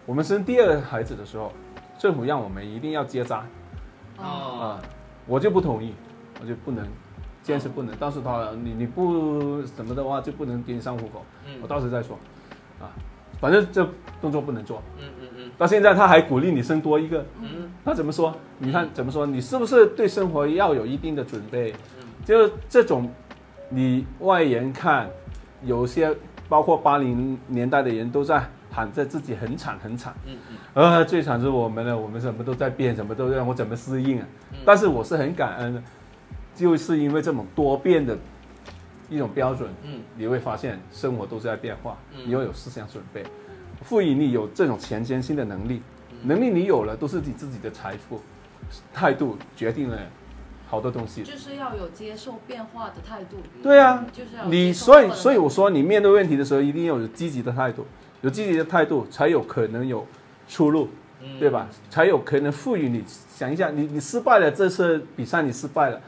[0.05, 1.51] 我们生第二个孩子的时候，
[1.97, 3.43] 政府让我们一定要结扎
[4.17, 4.23] 哦，
[4.61, 4.81] 啊，
[5.25, 5.93] 我就不同意，
[6.39, 6.85] 我就不能，
[7.41, 7.95] 坚持不能。
[7.95, 12.17] 当时他你你不什么的话就不能给你上户口，嗯我到时再说，
[12.79, 12.93] 啊，
[13.41, 13.87] 反正这
[14.21, 14.81] 动作不能做。
[14.99, 18.35] 嗯嗯嗯到现在他还鼓励你生多一个，嗯他怎么说？
[18.59, 19.25] 你看怎么说？
[19.25, 21.71] 你是不是对生活要有一定的准备？
[21.99, 23.09] 嗯就是这种，
[23.69, 25.09] 你外人看，
[25.63, 26.15] 有些
[26.49, 30.57] 包括八零年代的人都在喊着自己很惨很惨，嗯嗯。
[30.73, 34.27] 呃，最惨是我们了，我们什么都在变，什么都让我怎么适应啊？
[34.51, 34.57] 嗯。
[34.65, 35.81] 但是我是很感恩的，
[36.53, 38.17] 就是因为这种多变的
[39.09, 40.01] 一种标准，嗯。
[40.17, 42.23] 你会发现生活都是在变化，嗯。
[42.25, 43.23] 你要有思想准备，
[43.81, 46.27] 赋予你有这种前瞻性的能力，嗯。
[46.27, 48.19] 能力你有了，都是你自己的财富，
[48.93, 49.97] 态度决定了
[50.67, 51.23] 好多东西。
[51.23, 53.37] 就是要有接受变化的态度。
[53.63, 57.85] 对啊，就是要你所以所以我说，你面对问题的时候，一定要有积极的态度，
[58.25, 60.03] 有积极的态度，才有可能有
[60.47, 60.89] 出路，
[61.21, 61.67] 嗯对吧？
[61.91, 66.01] 才有可能赋予你想一下，你你失败了，这次比赛你失败了，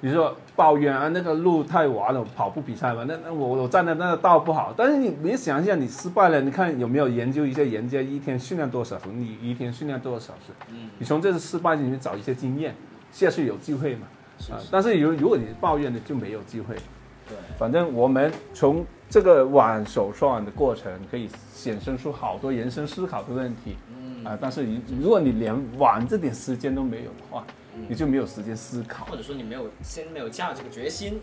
[0.00, 10.52] 你说抱怨啊，那个路太滑了，跑步比赛嘛，那那我我站在那个道不好，但是你你想一下，你失败了，你看有没有研究一下人家一天训练多少小时，你一天训练多少小时？
[10.68, 12.74] 嗯你从这次失败里面找一些经验，
[13.10, 14.06] 下次有机会嘛。
[14.50, 16.74] 啊但是如如果你抱怨了，就没有机会。
[17.28, 24.38] 对反正我们从这个玩手腕的过程，可以衍生出好多人生思考的问题嗯啊。
[24.40, 27.44] 但是你如果你连玩这点时间都没有的话，
[27.76, 29.14] 嗯你就没有时间思考或。
[29.14, 31.20] 者说你没有先没有下这个决心，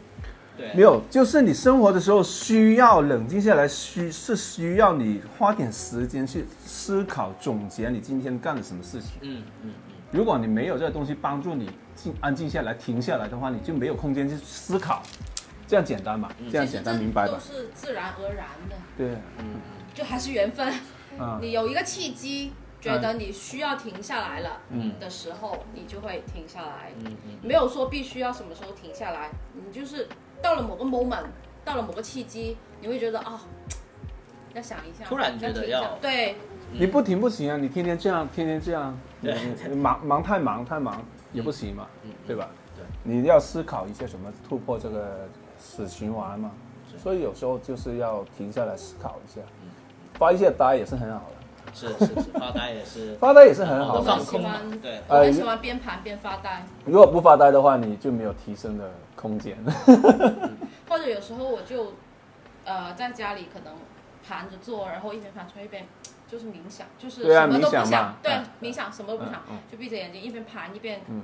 [0.56, 9.14] 对没有，就是你生活的时候需要冷静下来，需是需要你花点时间去思考、总结你今天干了什么事情。
[9.22, 9.72] 嗯嗯
[10.12, 15.02] 如果你没有这个东西帮助你静安静下来、停下来的话，你就没有空间去思考。
[15.70, 16.32] 这样简单吧？
[16.51, 17.39] 这样简单明白吧都？
[17.39, 19.61] 是自然而然的，对，嗯
[19.93, 20.67] 就还是缘分。
[21.20, 26.91] 啊，你有一个契机，觉得你需要停下来了嗯的时候，你就会停下来。
[27.05, 30.07] 嗯嗯没有说必须要什么时候停下来，你就是
[30.41, 31.26] 到了某个 moment，
[31.63, 33.39] 到了某个契机，你会觉得啊、
[34.55, 36.36] 要想一下，突然觉得停下要对，
[36.72, 37.57] 你不停不行啊！
[37.57, 39.38] 你天天这样，天天这样，对
[39.70, 40.99] 你忙忙太忙太忙
[41.32, 42.49] 也不行嘛，嗯对吧？
[42.76, 45.28] 对，你要思考一些什么突破这个
[45.60, 46.51] 死循环嘛。
[46.97, 49.70] 所以有时候就是要停下来思考一下，嗯
[50.16, 54.26] 发一些呆也是很好的，是是是发呆也是 发呆也是很好的放。
[54.26, 59.57] 空嘛我喜，欢对我很喜欢边盘边发呆，如果不发呆的话，你就没有提升的空间。
[60.90, 61.94] 或者有时候我就
[62.65, 63.73] 呃在家里可能
[64.27, 65.86] 盘着坐，然后一边盘出一边
[66.27, 69.41] 就是冥想，就是什么都不冥想对嗯，冥想什么都不想
[69.72, 71.22] 就闭着眼睛一边盘一边嗯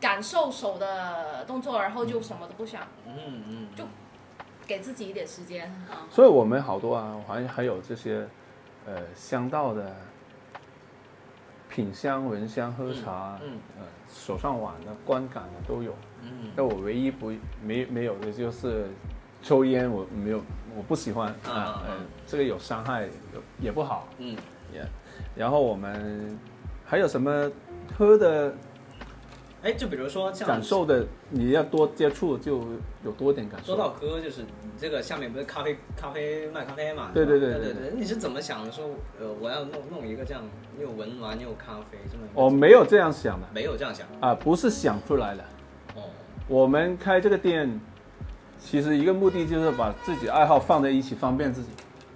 [0.00, 3.84] 感受手的动作，然后就什么都不想，嗯嗯就
[4.66, 6.06] 给自己一点时间啊。
[6.10, 8.26] 所以我们好多啊，还还有这些，
[8.86, 9.94] 呃，香道的
[11.68, 15.94] 品香、闻香、喝茶，嗯呃，手上碗的观感的都有。
[16.22, 16.50] 嗯。
[16.54, 18.88] 但我唯一不没没有的就是
[19.42, 20.42] 抽烟，我没有，
[20.76, 21.34] 我不喜欢。
[21.44, 21.82] 啊
[22.26, 23.08] 这个有伤害，
[23.60, 24.06] 也不好。
[24.18, 24.36] 嗯。
[24.72, 24.86] 也，
[25.34, 26.38] 然后我们
[26.84, 27.50] 还有什么
[27.96, 28.54] 喝的
[29.62, 32.62] 哎，就比如说像感受的，你要多接触，就
[33.04, 33.74] 有多点感受。
[33.74, 37.10] 说到喝，就是你这个下面不是咖啡咖啡卖咖啡嘛？
[37.12, 37.92] 对对对对对对。
[37.96, 38.70] 你是怎么想的？
[38.70, 38.84] 说
[39.20, 40.44] 呃，我要弄弄一个这样
[40.80, 42.22] 又文玩又咖啡这么？
[42.34, 45.42] 我没有这样想的没有这样想啊，不是想出来的。
[45.96, 46.02] 哦。
[46.46, 47.80] 我们开这个店，
[48.60, 51.68] 其实一个目的就是把自己爱好放在一起，方便自己，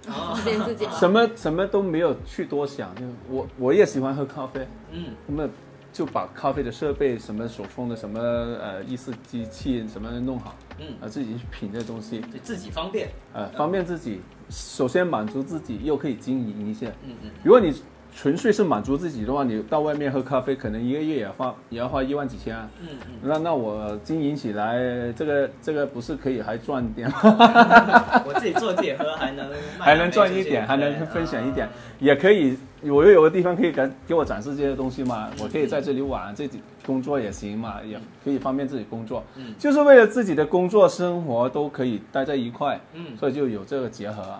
[0.09, 2.95] 啊 方便自己 什么什么都没有去多想。
[2.95, 5.49] 就我我也喜欢喝咖啡，嗯那么
[5.93, 13.07] 就把咖啡的设备，什么手冲的，什么呃意式机器，什么弄好，嗯，啊自己去品这东西，对自己方便。
[13.33, 14.19] 呃方便自己。
[14.49, 16.87] 首先满足自己，又可以经营一下。
[17.03, 17.73] 嗯嗯如果你
[18.15, 22.69] 纯粹是满足自己的话，你到外面喝咖啡，可能一个月也花也要花一万几千啊。
[22.81, 24.77] 嗯嗯，那那我经营起来，
[25.13, 27.07] 这个这个不是可以还赚点，
[28.25, 32.57] 我自己做自己喝还能还能赚一点，还能分享一点啊，也可以。
[32.91, 39.23] 我又有个地方可以给给我展示这些东西嘛，我可以在这里玩，自己工作也行嘛，也可以方便自己工作。
[39.35, 39.53] 嗯。
[39.57, 43.15] 就是为了自己的工作生活都可以待在一块，嗯。
[43.17, 44.39] 所以就有这个结合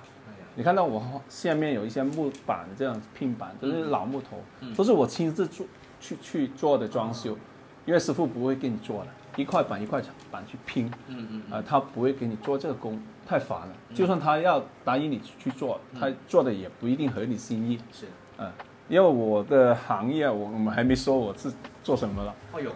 [0.55, 4.73] 你看到我下面有一些木板这样拼板，都是老木头，嗯。
[4.75, 5.65] 都是我亲自做
[5.99, 7.37] 去去做的装修，
[7.85, 13.69] 因为师傅不会给你做的，一块板一块板去拼，嗯嗯啊、他不会给你做这个工，太烦了。
[13.95, 18.05] 就算他要答应你去做，他做的也不一定合你心意，是，
[18.43, 18.51] 嗯、
[18.89, 21.51] 因为我的行业我我们还没说我是
[21.83, 22.71] 做什么了，哦哟，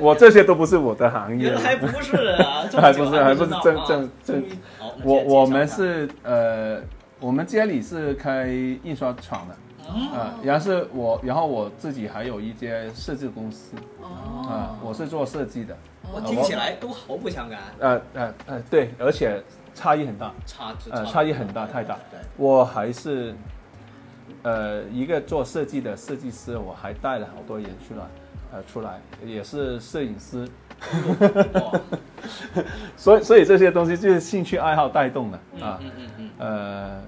[0.00, 1.76] 我这些都不是我的行业还。
[1.76, 4.44] 不是啊，这还不是 还不是正正正
[5.02, 6.80] 我我们是呃，
[7.20, 8.48] 我们家里是开
[8.82, 9.54] 印刷厂的，
[9.88, 15.76] 哦啊，然后是我，然后我自己还有一间设计公司，哦啊，我是做设计的，
[16.12, 19.42] 我听起来都毫不相干，呃呃呃，对，而且
[19.74, 21.96] 差异很大，差距呃，差异很大，太大。
[22.10, 23.34] 对，我还是
[24.44, 28.04] 呃一个做设计的设计师，我还带了好多人出来，
[28.52, 30.48] 呃，出来也是摄影师，
[32.96, 37.02] 所以所以这些东西就是兴趣爱好带动的嗯啊，嗯嗯嗯，呃，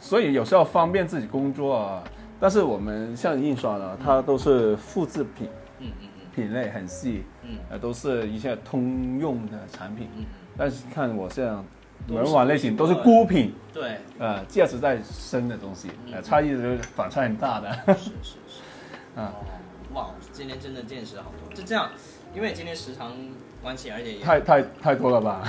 [0.00, 2.02] 所以有时候方便自己工作啊，
[2.40, 6.08] 但是我们像印刷的，它都是复制品，嗯嗯嗯。
[6.34, 7.58] 品类很细，嗯。
[7.70, 10.08] 呃，都是一些通用的产品。
[10.16, 10.24] 嗯，
[10.56, 11.64] 但是看我这样
[12.08, 17.72] 门碗类型都是孤品，对，呃，价值在深的东西，呃，差异就是反差很大的。
[17.94, 18.10] 是是
[18.46, 19.44] 是，啊 哦，
[19.94, 21.90] 哇，今天真的见识好多，就这样，
[22.34, 23.12] 因为今天时长
[23.66, 25.42] 关系，而且也太太太多了吧？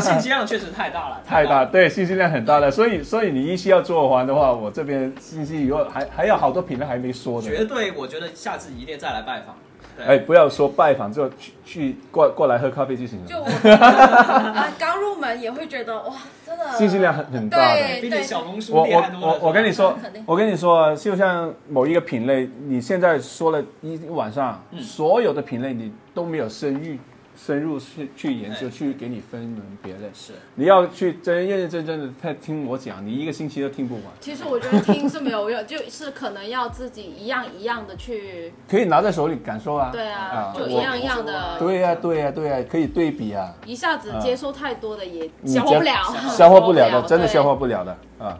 [0.00, 7.48] 信息量确实太大了，太大，了，对，信息量很大了，所以所以你一期要做完的话，我这边信息以后还还有好多品类还没说的。
[7.48, 9.56] 绝对，我觉得下次一定再来拜访，
[9.96, 13.26] 对，哎，不要说拜访，就去去过过来喝咖啡就行了。
[13.26, 16.14] 就我 啊刚入门也会觉得哇，
[16.46, 17.80] 真的信息量很很大的。
[17.80, 19.04] 对比你小红书我我。
[19.20, 26.96] 我我跟你说，我跟你说，就像某一个品类，你现在说了一晚上，嗯所有的品类你都没有深入
[27.40, 30.10] 深入去去研究，哎去给你分门别类。
[30.12, 34.04] 是，你要去真认认真真的在听我讲，你一个星期都听不完。
[34.20, 39.90] 其实我觉得听是没有用，就是可能要自己一样一样的去，可以拿在手里感受啊。
[39.92, 43.54] 对啊啊，就一样一样的，对呀、对呀、对呀、可以对比啊。
[43.64, 48.38] 一下子接受太多的也消化不了，消化不了的，真的消化不了的啊。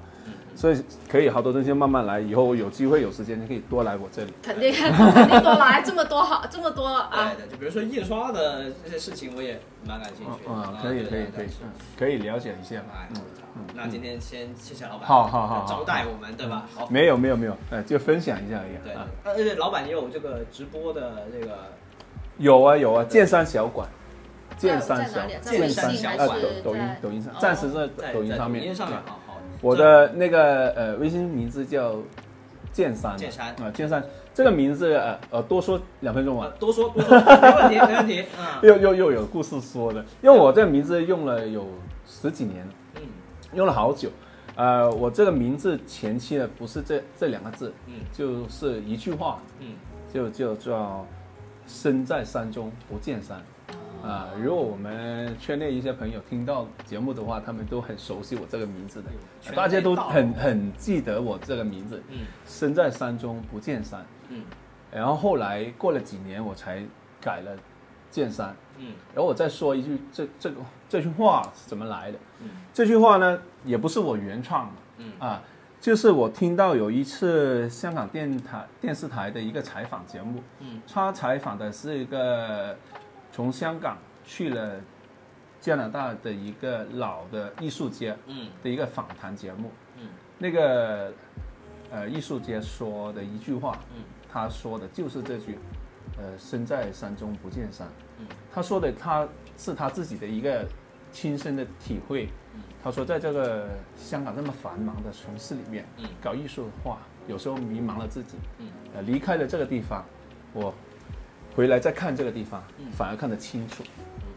[0.58, 4.34] 所以可以好多东西慢慢来，以后有机会有时间，你可以多来我这里。
[4.42, 10.50] 肯定肯定多来这么多好这么多啊，对对，就比如说印刷的这些事情，我也蛮感兴趣的。
[10.50, 11.46] 嗯啊，可以可以可以
[11.96, 12.82] 可以了解一下。
[13.14, 13.20] 嗯，
[13.54, 16.66] 嗯，那今天先谢谢老板，好好好好招待我们，对吧？
[16.74, 19.06] 好，没有没有没有，呃，就分享一下而已对，啊。
[19.22, 21.56] 而且老板也有这个直播的这个
[22.38, 23.88] 有啊有啊，剑山小馆，
[24.56, 28.60] 剑山小剑山小啊信还是抖抖音抖音上，哦暂时在在抖音上面。
[28.60, 29.04] 抖音上面，啊。
[29.60, 31.96] 我的那个呃微信名字叫
[32.72, 34.02] 剑山，剑山啊剑山
[34.32, 36.48] 这个名字呃呃多说两分钟啊。
[36.50, 38.44] 呃，多说多说，没问题没问题， 嗯。
[38.62, 41.66] 又又又有故事说的，因为我这个名字用了有
[42.06, 43.02] 十几年了，嗯。
[43.54, 44.08] 用了好久。
[44.54, 47.94] 呃，我这个名字前期呢不是这这两个字，嗯。
[48.12, 49.74] 就是一句话，嗯。
[50.12, 51.04] 就就叫
[51.66, 53.42] “身在山中不见山”。
[54.02, 64.06] 啊、如果我们圈内一些朋友听到节目的话，他们都很熟悉我这个名字的，大家都很很记得我这个名字嗯“身在山中不见山。
[64.28, 64.44] 嗯”。
[64.90, 66.82] 然后后来过了几年，我才
[67.20, 67.56] 改了
[68.10, 68.54] “见山”。
[68.78, 68.92] 嗯。
[69.14, 70.56] 然后我再说一句，这这个
[70.88, 72.18] 这句话是怎么来的？
[72.42, 72.48] 嗯。
[72.72, 75.12] 这句话呢，也不是我原创的，嗯。
[75.18, 75.42] 啊，
[75.80, 80.80] 就是我听到有一次香港电台电视台的一个采访节目，嗯。
[80.90, 82.76] 他采访的是一个
[83.38, 84.80] 从香港去了
[85.60, 90.08] 加拿大的一个老的艺术家嗯的一个访谈节目，嗯
[90.38, 91.12] 那个
[91.88, 95.56] 呃艺术家说的一句话，嗯他说的就是这句，
[96.16, 97.86] 呃，身在山中不见山。
[98.18, 100.66] 嗯他说的他是他自己的一个
[101.12, 102.28] 亲身的体会。
[102.56, 106.98] 嗯他说，在这个香港这么繁忙的城市里面，嗯搞艺术的话，
[107.28, 108.36] 有时候迷茫了自己。
[108.58, 110.04] 嗯呃，离开了这个地方，
[110.52, 110.74] 我
[111.58, 112.86] 回来再看这个地方，嗯。
[112.92, 113.82] 反而看得清楚。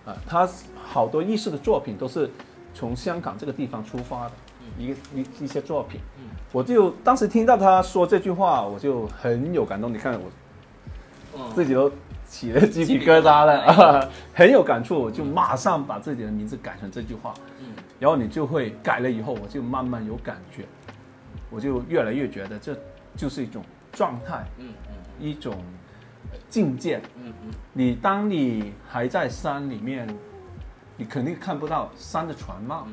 [0.08, 0.50] 啊、他
[0.84, 2.28] 好多艺术的作品都是
[2.74, 4.32] 从香港这个地方出发的，
[4.76, 6.02] 一个一一些作品。
[6.18, 6.24] 嗯。
[6.52, 9.94] 我就当时听到他说这句话，我就很有感动。
[9.94, 10.32] 你看我
[11.38, 11.54] 嗯。
[11.54, 11.92] 自己都
[12.28, 17.68] 起了鸡皮疙瘩了，啊， 很有感触，我就马上把自己的名字改成这句话，嗯。
[18.00, 20.66] 然后你就会改了以后，我就慢慢有感觉，
[21.52, 22.76] 我就越来越觉得这
[23.16, 24.44] 就是一种状态，
[25.20, 25.60] 一种呃
[26.50, 26.98] 境界。
[27.18, 30.08] 嗯嗯你当你还在山里面，
[30.98, 32.88] 你肯定看不到山的全貌。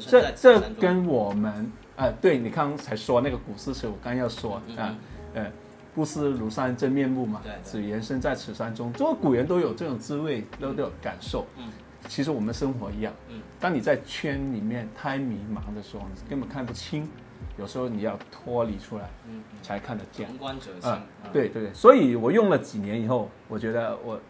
[0.00, 4.94] 这这跟我们呃、对你刚才说那个古诗词，我刚要说嗯啊，
[5.32, 5.50] 呃，
[5.94, 8.92] 不识庐山真面目嘛对，对只缘身在此山中。
[8.92, 11.46] 中国古人都有这种滋味，都都有感受。
[11.56, 11.64] 嗯
[12.08, 17.08] 其实我们生活一样，嗯当你在圈里面太迷茫的时候，你根本看不清，
[17.58, 20.26] 有时候你要脱离出来嗯嗯，才看得见。
[20.28, 21.02] 旁观者清啊，，
[21.32, 24.20] 对对对，所以我用了几年以后，我觉得我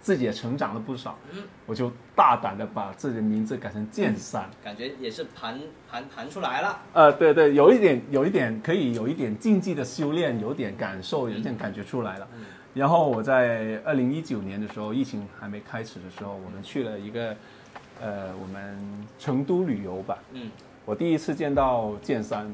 [0.00, 4.48] 自己也成长了不少，嗯，我就大胆的把自己的名字改成剑三。
[4.62, 5.60] 感觉也是盘
[5.90, 6.80] 盘盘出来了。
[6.92, 12.28] 呃，对对，有一点有一点可以有一点竞技的修炼，有点感受，有点感觉出来了。
[12.34, 12.44] 嗯
[12.74, 17.34] 然后我在二零一九年的时候，疫情还没开始的时候，我们去了一个
[18.00, 18.78] 呃我们
[19.18, 20.16] 成都旅游吧。
[20.32, 20.48] 嗯
[20.88, 22.50] 我第一次见到剑山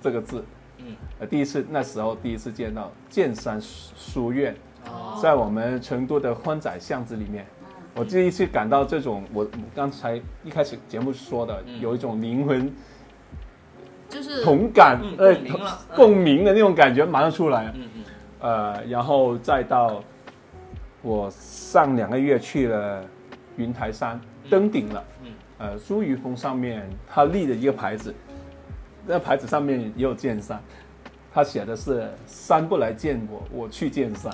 [0.00, 0.44] 这个字，
[0.78, 4.54] 嗯，呃，第一次那时候第一次见到剑山书书院，
[4.86, 7.44] 哦，在我们成都的欢仔巷子里面，
[7.96, 11.80] 我第一次感到这种我我刚才一开始节目说的，嗯。
[11.80, 12.72] 有一种灵魂
[14.08, 15.96] 就是同感嗯，呃共鸣了嗯。
[15.96, 18.04] 共鸣的那种感觉马上出来，嗯嗯。
[18.38, 20.00] 呃，然后再到
[21.02, 23.04] 我上两个月去了
[23.56, 25.15] 云台山登顶了，嗯
[25.58, 28.14] 呃，朱玉峰上面他立的一个牌子，
[29.06, 30.60] 那牌子上面也有剑山，
[31.32, 34.32] 他写的是“山不来见我，我去见山”，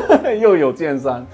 [0.40, 1.26] 又有剑山。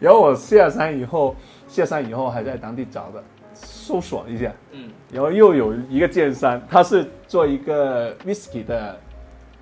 [0.00, 1.36] 然后我下山以后，
[1.68, 3.22] 下山以后还在当地找的，
[3.54, 8.98] 搜索一下，嗯然后又有一个剑山，他是做一个 whisky 的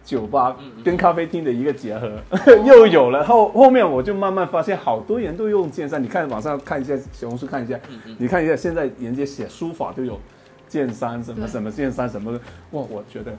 [0.08, 2.10] 酒吧跟咖啡厅的一个结合，
[2.64, 3.22] 又有了。
[3.22, 6.02] 后后面我就慢慢发现，好多人都用剑山。
[6.02, 7.78] 你看网上看一下，小红书看一下，
[8.16, 10.18] 你看一下，现在人家写书法都有
[10.66, 12.40] 剑山什么什么剑山什么的，
[12.70, 13.36] 哇，我觉得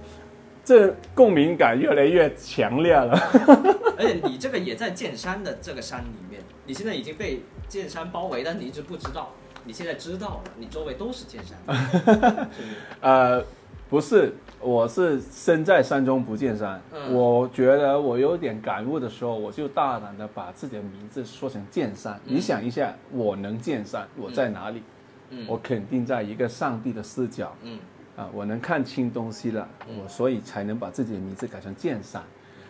[0.64, 3.18] 这共鸣感越来越强烈了。
[3.98, 9.34] 而且你这个也在剑山的这个山里面，你现在已经被剑山包围，但你一直不知道。
[9.66, 11.58] 你现在知道了，你周围都是剑山？
[13.02, 13.44] 呃，
[13.90, 16.80] 不是，我是身在山中不见山。
[16.94, 22.14] 嗯我觉得我有点感悟的时候，我就大胆的把自己的名字说成剑山。
[22.28, 24.84] 嗯你想一下，我能见山，我在哪里？
[25.32, 27.80] 嗯我肯定在一个上帝的视角嗯
[28.16, 32.22] 啊，我能看清东西了，嗯我所以才能把自己的名字改成剑山。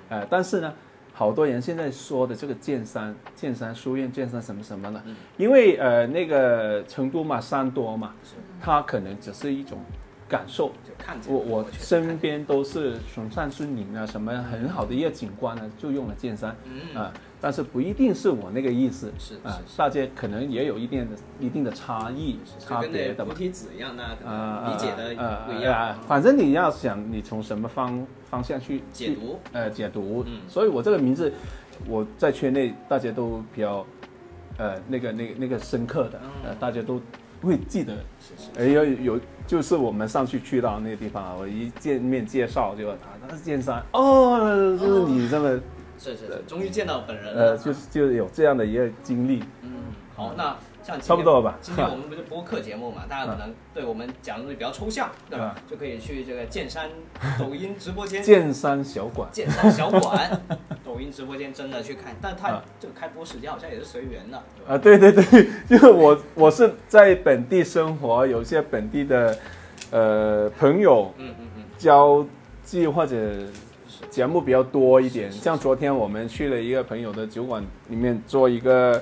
[0.08, 0.74] 呃，但是呢，
[1.14, 9.78] 好多人现在说的这个剑山、剑山书院、剑山什么什么的，嗯因为呃那个成都嘛山多嘛，是它可能只是一种
[10.30, 10.72] 感受。
[11.00, 17.02] 就看见我我身边都是崇善顺宁啊，什么很好的一个景观呢，就用了剑山嗯。
[17.02, 19.36] 啊，但是不一定是我那个意思，是
[19.78, 23.32] 大家可能也有一定的一定的差异差就跟那别的嘛。
[23.32, 23.96] 菩提子一样，
[24.26, 25.74] 啊理解的呃不一样。
[25.74, 29.40] 呃反正你要想你从什么方方向去去解读。
[29.54, 30.42] 呃解读，嗯。
[30.48, 31.32] 所以我这个名字
[31.88, 33.86] 我在圈内大家都比较
[34.58, 37.02] 呃那个那个那个深刻的，呃嗯大家都
[37.48, 37.94] 会记得。
[38.20, 42.98] 是是哎有有就是我们上去去到那个地方啊，我一见面介绍就啊
[43.28, 45.50] 他是剑山哦，就是你这么
[45.98, 47.52] 是是是，终于见到本人了。
[47.52, 49.72] 呃就是就有这样的一个经历，嗯，
[50.16, 55.56] 好，那像差不多吧今天我们不是播客节目嘛，大家可能对我们讲的东西比较抽象，对吧？
[55.70, 56.90] 就可以去这个剑山
[57.38, 59.30] 抖音直播间、 剑山小馆。
[59.32, 60.42] 剑山小馆、
[60.84, 64.42] 抖音直播间真的去看，但它啊这个开播时间好像也是随缘的？
[64.68, 69.38] 啊，对对对，因为我我是在本地生活，有一些本地的
[69.92, 72.26] 呃朋友嗯嗯嗯，交
[72.64, 73.16] 际或者
[74.10, 75.32] 节目比较多一点。
[75.32, 79.02] 像昨天我们去了一个朋友的酒馆里面做一个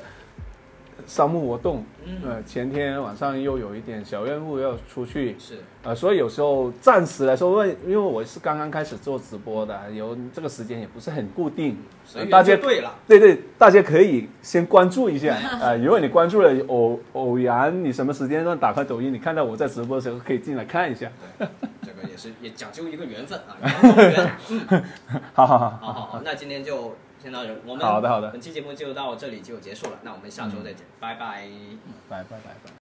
[1.07, 12.93] 商务活动，嗯呃，前天晚上又有一点小任务要出去，是呃，所以有时候暂时来说，因为因为我是刚刚开始做直播的，有这个时间也不是很固定，所以呃大家对了。
[13.07, 21.09] 对对，大家可以先关注一下啊、呃如果你关注了偶偶然你什么时间段打开抖音，你看到我在直播的时候，可以进来看一下。
[21.39, 21.47] 对，
[21.83, 24.29] 这个也是也讲究一个缘分啊，缘分。
[24.69, 24.83] 嗯，
[25.33, 31.47] 好好好，好好好，那今天就先到这，我们好的好的本期节目就到这里就结束了，那我们下周再见，拜拜。
[32.07, 32.71] 拜拜拜拜。